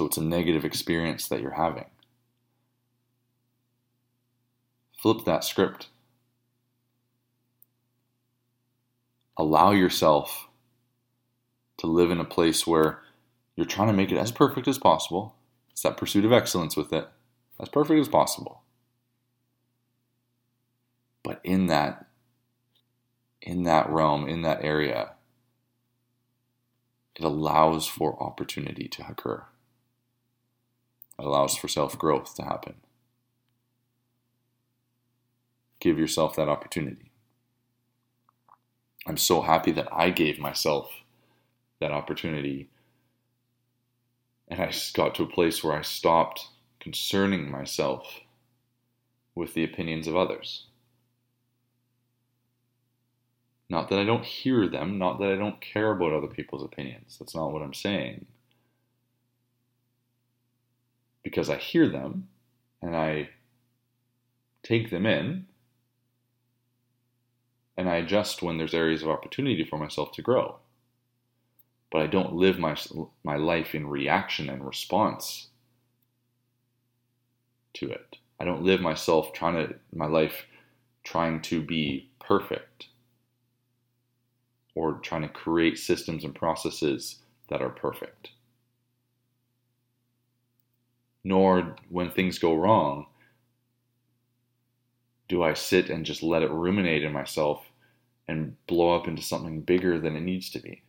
So 0.00 0.06
it's 0.06 0.16
a 0.16 0.24
negative 0.24 0.64
experience 0.64 1.28
that 1.28 1.42
you're 1.42 1.50
having. 1.50 1.84
Flip 4.96 5.26
that 5.26 5.44
script. 5.44 5.88
Allow 9.36 9.72
yourself 9.72 10.48
to 11.76 11.86
live 11.86 12.10
in 12.10 12.18
a 12.18 12.24
place 12.24 12.66
where 12.66 13.02
you're 13.56 13.66
trying 13.66 13.88
to 13.88 13.92
make 13.92 14.10
it 14.10 14.16
as 14.16 14.32
perfect 14.32 14.66
as 14.66 14.78
possible. 14.78 15.34
It's 15.70 15.82
that 15.82 15.98
pursuit 15.98 16.24
of 16.24 16.32
excellence 16.32 16.78
with 16.78 16.94
it, 16.94 17.06
as 17.60 17.68
perfect 17.68 18.00
as 18.00 18.08
possible. 18.08 18.62
But 21.22 21.42
in 21.44 21.66
that 21.66 22.06
in 23.42 23.64
that 23.64 23.90
realm, 23.90 24.26
in 24.26 24.40
that 24.40 24.64
area, 24.64 25.10
it 27.14 27.22
allows 27.22 27.86
for 27.86 28.18
opportunity 28.22 28.88
to 28.88 29.06
occur. 29.06 29.44
It 31.20 31.26
allows 31.26 31.54
for 31.54 31.68
self 31.68 31.98
growth 31.98 32.34
to 32.36 32.42
happen. 32.42 32.76
Give 35.78 35.98
yourself 35.98 36.34
that 36.36 36.48
opportunity. 36.48 37.10
I'm 39.06 39.18
so 39.18 39.42
happy 39.42 39.70
that 39.72 39.88
I 39.92 40.10
gave 40.10 40.38
myself 40.38 40.90
that 41.78 41.92
opportunity. 41.92 42.70
And 44.48 44.62
I 44.62 44.72
got 44.94 45.14
to 45.16 45.24
a 45.24 45.26
place 45.26 45.62
where 45.62 45.76
I 45.76 45.82
stopped 45.82 46.48
concerning 46.80 47.50
myself 47.50 48.20
with 49.34 49.52
the 49.52 49.64
opinions 49.64 50.06
of 50.06 50.16
others. 50.16 50.66
Not 53.68 53.88
that 53.90 53.98
I 53.98 54.04
don't 54.04 54.24
hear 54.24 54.68
them, 54.68 54.98
not 54.98 55.20
that 55.20 55.30
I 55.30 55.36
don't 55.36 55.60
care 55.60 55.92
about 55.92 56.12
other 56.12 56.26
people's 56.26 56.64
opinions. 56.64 57.16
That's 57.18 57.34
not 57.34 57.52
what 57.52 57.62
I'm 57.62 57.74
saying. 57.74 58.26
Because 61.22 61.50
I 61.50 61.56
hear 61.56 61.88
them 61.88 62.28
and 62.82 62.96
I 62.96 63.30
take 64.62 64.90
them 64.90 65.06
in 65.06 65.46
and 67.76 67.88
I 67.88 67.96
adjust 67.96 68.42
when 68.42 68.58
there's 68.58 68.74
areas 68.74 69.02
of 69.02 69.08
opportunity 69.08 69.64
for 69.64 69.78
myself 69.78 70.12
to 70.12 70.22
grow. 70.22 70.56
But 71.90 72.02
I 72.02 72.06
don't 72.06 72.34
live 72.34 72.58
my, 72.58 72.76
my 73.24 73.36
life 73.36 73.74
in 73.74 73.86
reaction 73.86 74.48
and 74.48 74.64
response 74.64 75.48
to 77.74 77.90
it. 77.90 78.16
I 78.38 78.44
don't 78.44 78.62
live 78.62 78.80
myself 78.80 79.32
trying 79.32 79.54
to 79.54 79.74
my 79.94 80.06
life 80.06 80.46
trying 81.04 81.40
to 81.42 81.62
be 81.62 82.10
perfect 82.20 82.88
or 84.74 84.94
trying 84.94 85.22
to 85.22 85.28
create 85.28 85.78
systems 85.78 86.24
and 86.24 86.34
processes 86.34 87.16
that 87.48 87.62
are 87.62 87.70
perfect. 87.70 88.30
Nor, 91.22 91.76
when 91.88 92.10
things 92.10 92.38
go 92.38 92.54
wrong, 92.54 93.06
do 95.28 95.42
I 95.42 95.54
sit 95.54 95.90
and 95.90 96.04
just 96.04 96.22
let 96.22 96.42
it 96.42 96.50
ruminate 96.50 97.04
in 97.04 97.12
myself 97.12 97.64
and 98.30 98.56
blow 98.66 98.94
up 98.94 99.08
into 99.08 99.22
something 99.22 99.60
bigger 99.60 99.98
than 99.98 100.16
it 100.16 100.20
needs 100.20 100.50
to 100.50 100.60
be. 100.60 100.82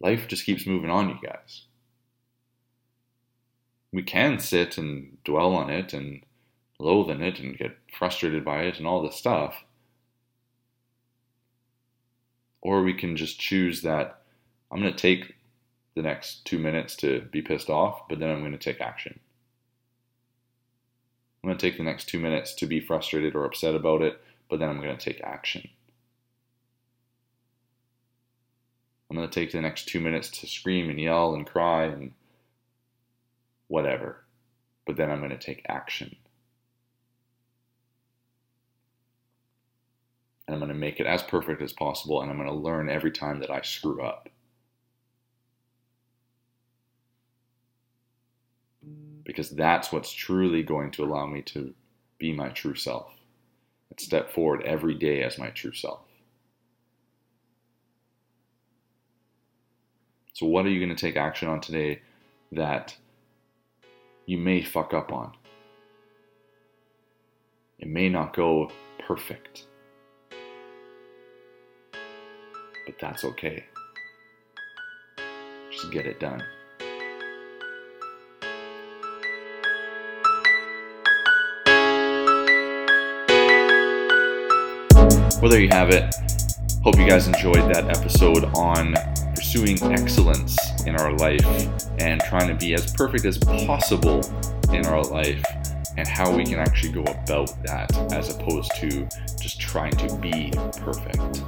Life 0.00 0.26
just 0.26 0.44
keeps 0.44 0.66
moving 0.66 0.90
on, 0.90 1.08
you 1.10 1.18
guys. 1.22 1.66
We 3.92 4.02
can 4.02 4.38
sit 4.38 4.78
and 4.78 5.18
dwell 5.24 5.54
on 5.54 5.70
it 5.70 5.92
and 5.92 6.22
loathe 6.78 7.10
in 7.10 7.22
it 7.22 7.38
and 7.38 7.56
get 7.56 7.76
frustrated 7.96 8.44
by 8.44 8.62
it 8.62 8.78
and 8.78 8.86
all 8.86 9.02
this 9.02 9.16
stuff. 9.16 9.64
Or 12.62 12.82
we 12.82 12.94
can 12.94 13.16
just 13.16 13.38
choose 13.38 13.82
that 13.82 14.22
I'm 14.70 14.80
going 14.80 14.92
to 14.92 14.98
take 14.98 15.35
the 15.96 16.02
next 16.02 16.44
two 16.44 16.58
minutes 16.58 16.94
to 16.96 17.22
be 17.32 17.42
pissed 17.42 17.68
off, 17.68 18.08
but 18.08 18.20
then 18.20 18.30
I'm 18.30 18.40
going 18.40 18.52
to 18.52 18.58
take 18.58 18.80
action. 18.80 19.18
I'm 21.42 21.48
going 21.48 21.58
to 21.58 21.66
take 21.70 21.76
the 21.76 21.82
next 21.82 22.08
two 22.08 22.20
minutes 22.20 22.54
to 22.54 22.66
be 22.66 22.80
frustrated 22.80 23.34
or 23.34 23.44
upset 23.44 23.74
about 23.74 24.02
it, 24.02 24.20
but 24.48 24.60
then 24.60 24.68
I'm 24.68 24.80
going 24.80 24.96
to 24.96 25.04
take 25.04 25.20
action. 25.22 25.68
I'm 29.10 29.16
going 29.16 29.28
to 29.28 29.34
take 29.34 29.50
the 29.50 29.60
next 29.60 29.88
two 29.88 30.00
minutes 30.00 30.30
to 30.40 30.46
scream 30.46 30.88
and 30.90 31.00
yell 31.00 31.34
and 31.34 31.46
cry 31.46 31.84
and 31.84 32.12
whatever, 33.66 34.24
but 34.86 34.96
then 34.96 35.10
I'm 35.10 35.18
going 35.18 35.30
to 35.30 35.38
take 35.38 35.66
action. 35.68 36.14
and 40.46 40.54
I'm 40.54 40.60
going 40.60 40.72
to 40.72 40.78
make 40.78 41.00
it 41.00 41.06
as 41.06 41.22
perfect 41.22 41.60
as 41.60 41.72
possible, 41.72 42.22
and 42.22 42.30
I'm 42.30 42.36
going 42.36 42.48
to 42.48 42.54
learn 42.54 42.88
every 42.88 43.10
time 43.10 43.40
that 43.40 43.50
I 43.50 43.62
screw 43.62 44.00
up. 44.02 44.28
Because 49.26 49.50
that's 49.50 49.92
what's 49.92 50.12
truly 50.12 50.62
going 50.62 50.92
to 50.92 51.04
allow 51.04 51.26
me 51.26 51.42
to 51.42 51.74
be 52.18 52.32
my 52.32 52.48
true 52.48 52.74
self 52.74 53.12
and 53.90 54.00
step 54.00 54.32
forward 54.32 54.62
every 54.62 54.94
day 54.94 55.22
as 55.22 55.38
my 55.38 55.50
true 55.50 55.72
self. 55.72 56.00
So, 60.32 60.46
what 60.46 60.64
are 60.64 60.70
you 60.70 60.78
going 60.78 60.96
to 60.96 61.06
take 61.06 61.16
action 61.16 61.48
on 61.48 61.60
today 61.60 62.02
that 62.52 62.96
you 64.26 64.38
may 64.38 64.62
fuck 64.62 64.94
up 64.94 65.12
on? 65.12 65.32
It 67.78 67.88
may 67.88 68.08
not 68.08 68.34
go 68.34 68.70
perfect. 69.06 69.66
but 72.86 72.94
that's 73.00 73.24
okay. 73.24 73.64
Just 75.70 75.90
get 75.90 76.06
it 76.06 76.20
done. 76.20 76.42
Well, 85.42 85.50
there 85.50 85.60
you 85.60 85.68
have 85.68 85.90
it. 85.90 86.14
Hope 86.82 86.96
you 86.98 87.06
guys 87.06 87.28
enjoyed 87.28 87.70
that 87.74 87.84
episode 87.90 88.46
on 88.56 88.94
pursuing 89.34 89.80
excellence 89.92 90.56
in 90.86 90.96
our 90.96 91.12
life 91.12 91.44
and 91.98 92.22
trying 92.22 92.48
to 92.48 92.54
be 92.54 92.72
as 92.72 92.90
perfect 92.94 93.26
as 93.26 93.36
possible 93.36 94.22
in 94.72 94.86
our 94.86 95.02
life 95.02 95.44
and 95.98 96.08
how 96.08 96.34
we 96.34 96.42
can 96.42 96.58
actually 96.58 96.90
go 96.90 97.02
about 97.02 97.62
that 97.64 97.94
as 98.14 98.34
opposed 98.34 98.74
to 98.76 99.06
just 99.38 99.60
trying 99.60 99.92
to 99.92 100.16
be 100.16 100.50
perfect. 100.80 101.44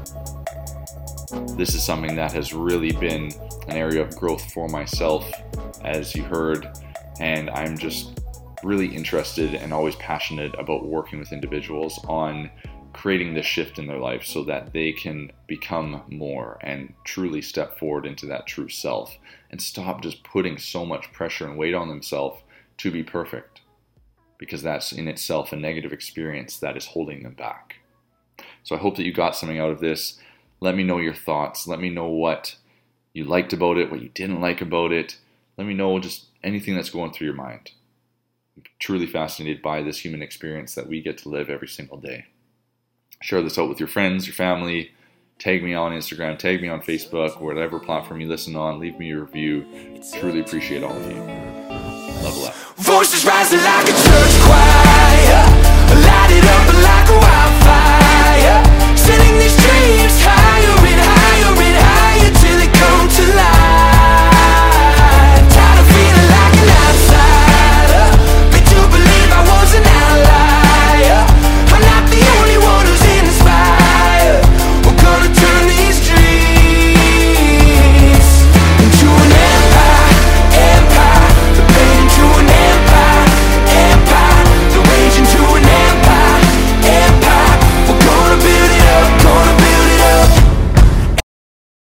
This 1.57 1.75
is 1.75 1.83
something 1.83 2.15
that 2.15 2.31
has 2.33 2.53
really 2.53 2.93
been 2.93 3.33
an 3.69 3.77
area 3.77 4.03
of 4.03 4.15
growth 4.17 4.53
for 4.53 4.69
myself, 4.69 5.33
as 5.83 6.15
you 6.15 6.25
heard, 6.25 6.69
and 7.21 7.49
I'm 7.51 7.79
just 7.79 8.21
really 8.63 8.89
interested 8.89 9.55
and 9.55 9.73
always 9.73 9.97
passionate 9.97 10.55
about 10.59 10.85
working 10.85 11.19
with 11.19 11.33
individuals 11.33 11.99
on 12.07 12.51
creating 12.99 13.33
this 13.33 13.47
shift 13.47 13.79
in 13.79 13.87
their 13.87 14.01
life 14.01 14.25
so 14.25 14.43
that 14.43 14.73
they 14.73 14.91
can 14.91 15.31
become 15.47 16.03
more 16.09 16.59
and 16.63 16.93
truly 17.05 17.41
step 17.41 17.79
forward 17.79 18.05
into 18.05 18.27
that 18.27 18.45
true 18.45 18.69
self 18.69 19.17
and 19.53 19.63
stop 19.63 20.03
just 20.03 20.25
putting 20.25 20.59
so 20.59 20.85
much 20.85 21.13
pressure 21.13 21.47
and 21.47 21.57
weight 21.57 21.75
on 21.75 21.89
themselves 21.89 22.43
to 22.77 22.91
be 22.91 23.05
perfect 23.05 23.61
because 24.37 24.65
that's 24.65 24.91
in 24.91 25.07
itself 25.07 25.53
a 25.53 25.57
negative 25.57 25.93
experience 25.93 26.59
that 26.59 26.77
is 26.77 26.87
holding 26.87 27.23
them 27.23 27.35
back. 27.35 27.77
So 28.65 28.75
I 28.75 28.81
hope 28.81 28.97
that 28.97 29.07
you 29.07 29.13
got 29.13 29.37
something 29.37 29.61
out 29.61 29.71
of 29.71 29.79
this. 29.79 30.19
Let 30.59 30.75
me 30.75 30.83
know 30.83 30.99
your 30.99 31.15
thoughts. 31.15 31.69
Let 31.69 31.79
me 31.79 31.91
know 31.91 32.09
what 32.09 32.57
you 33.13 33.23
liked 33.23 33.53
about 33.53 33.79
it, 33.79 33.93
what 33.93 34.03
you 34.03 34.09
didn't 34.09 34.41
like 34.41 34.61
about 34.61 34.91
it. 34.91 35.19
Let 35.57 35.69
me 35.69 35.75
know 35.75 36.01
just 36.01 36.27
anything 36.43 36.75
that's 36.75 36.91
going 36.91 37.13
through 37.13 37.29
your 37.29 37.37
mind. 37.37 37.71
I'm 38.57 38.65
truly 38.81 39.07
fascinated 39.07 39.63
by 39.63 39.83
this 39.83 40.05
human 40.05 40.21
experience 40.21 40.75
that 40.75 40.89
we 40.89 41.01
get 41.01 41.19
to 41.19 41.29
live 41.29 41.49
every 41.49 41.69
single 41.69 41.99
day 41.99 42.27
share 43.21 43.43
this 43.43 43.59
out 43.59 43.69
with 43.69 43.81
your 43.81 43.89
friends, 43.89 44.27
your 44.27 44.35
family. 44.35 44.93
Tag 45.39 45.63
me 45.63 45.75
on 45.75 45.93
Instagram, 45.93 46.37
tag 46.37 46.61
me 46.61 46.69
on 46.69 46.81
Facebook, 46.81 47.41
whatever 47.41 47.79
platform 47.79 48.21
you 48.21 48.29
listen 48.29 48.57
on. 48.57 48.81
Leave 48.81 48.99
me 48.99 49.13
a 49.13 49.21
review. 49.21 49.65
Truly 50.19 50.41
appreciate 50.41 50.83
all 50.83 50.97
of 50.97 51.07
you. 51.07 51.21
Love 52.23 52.45
up. 52.45 52.55
Voices 52.77 53.25
rising 53.25 53.61
like 53.61 53.85
a 53.85 53.93
church 53.93 54.41
choir, 54.43 55.45
light 56.03 56.31
it 56.31 56.45
up 56.45 56.75
like 56.83 57.09
a 57.09 57.19
wildfire. 57.21 58.69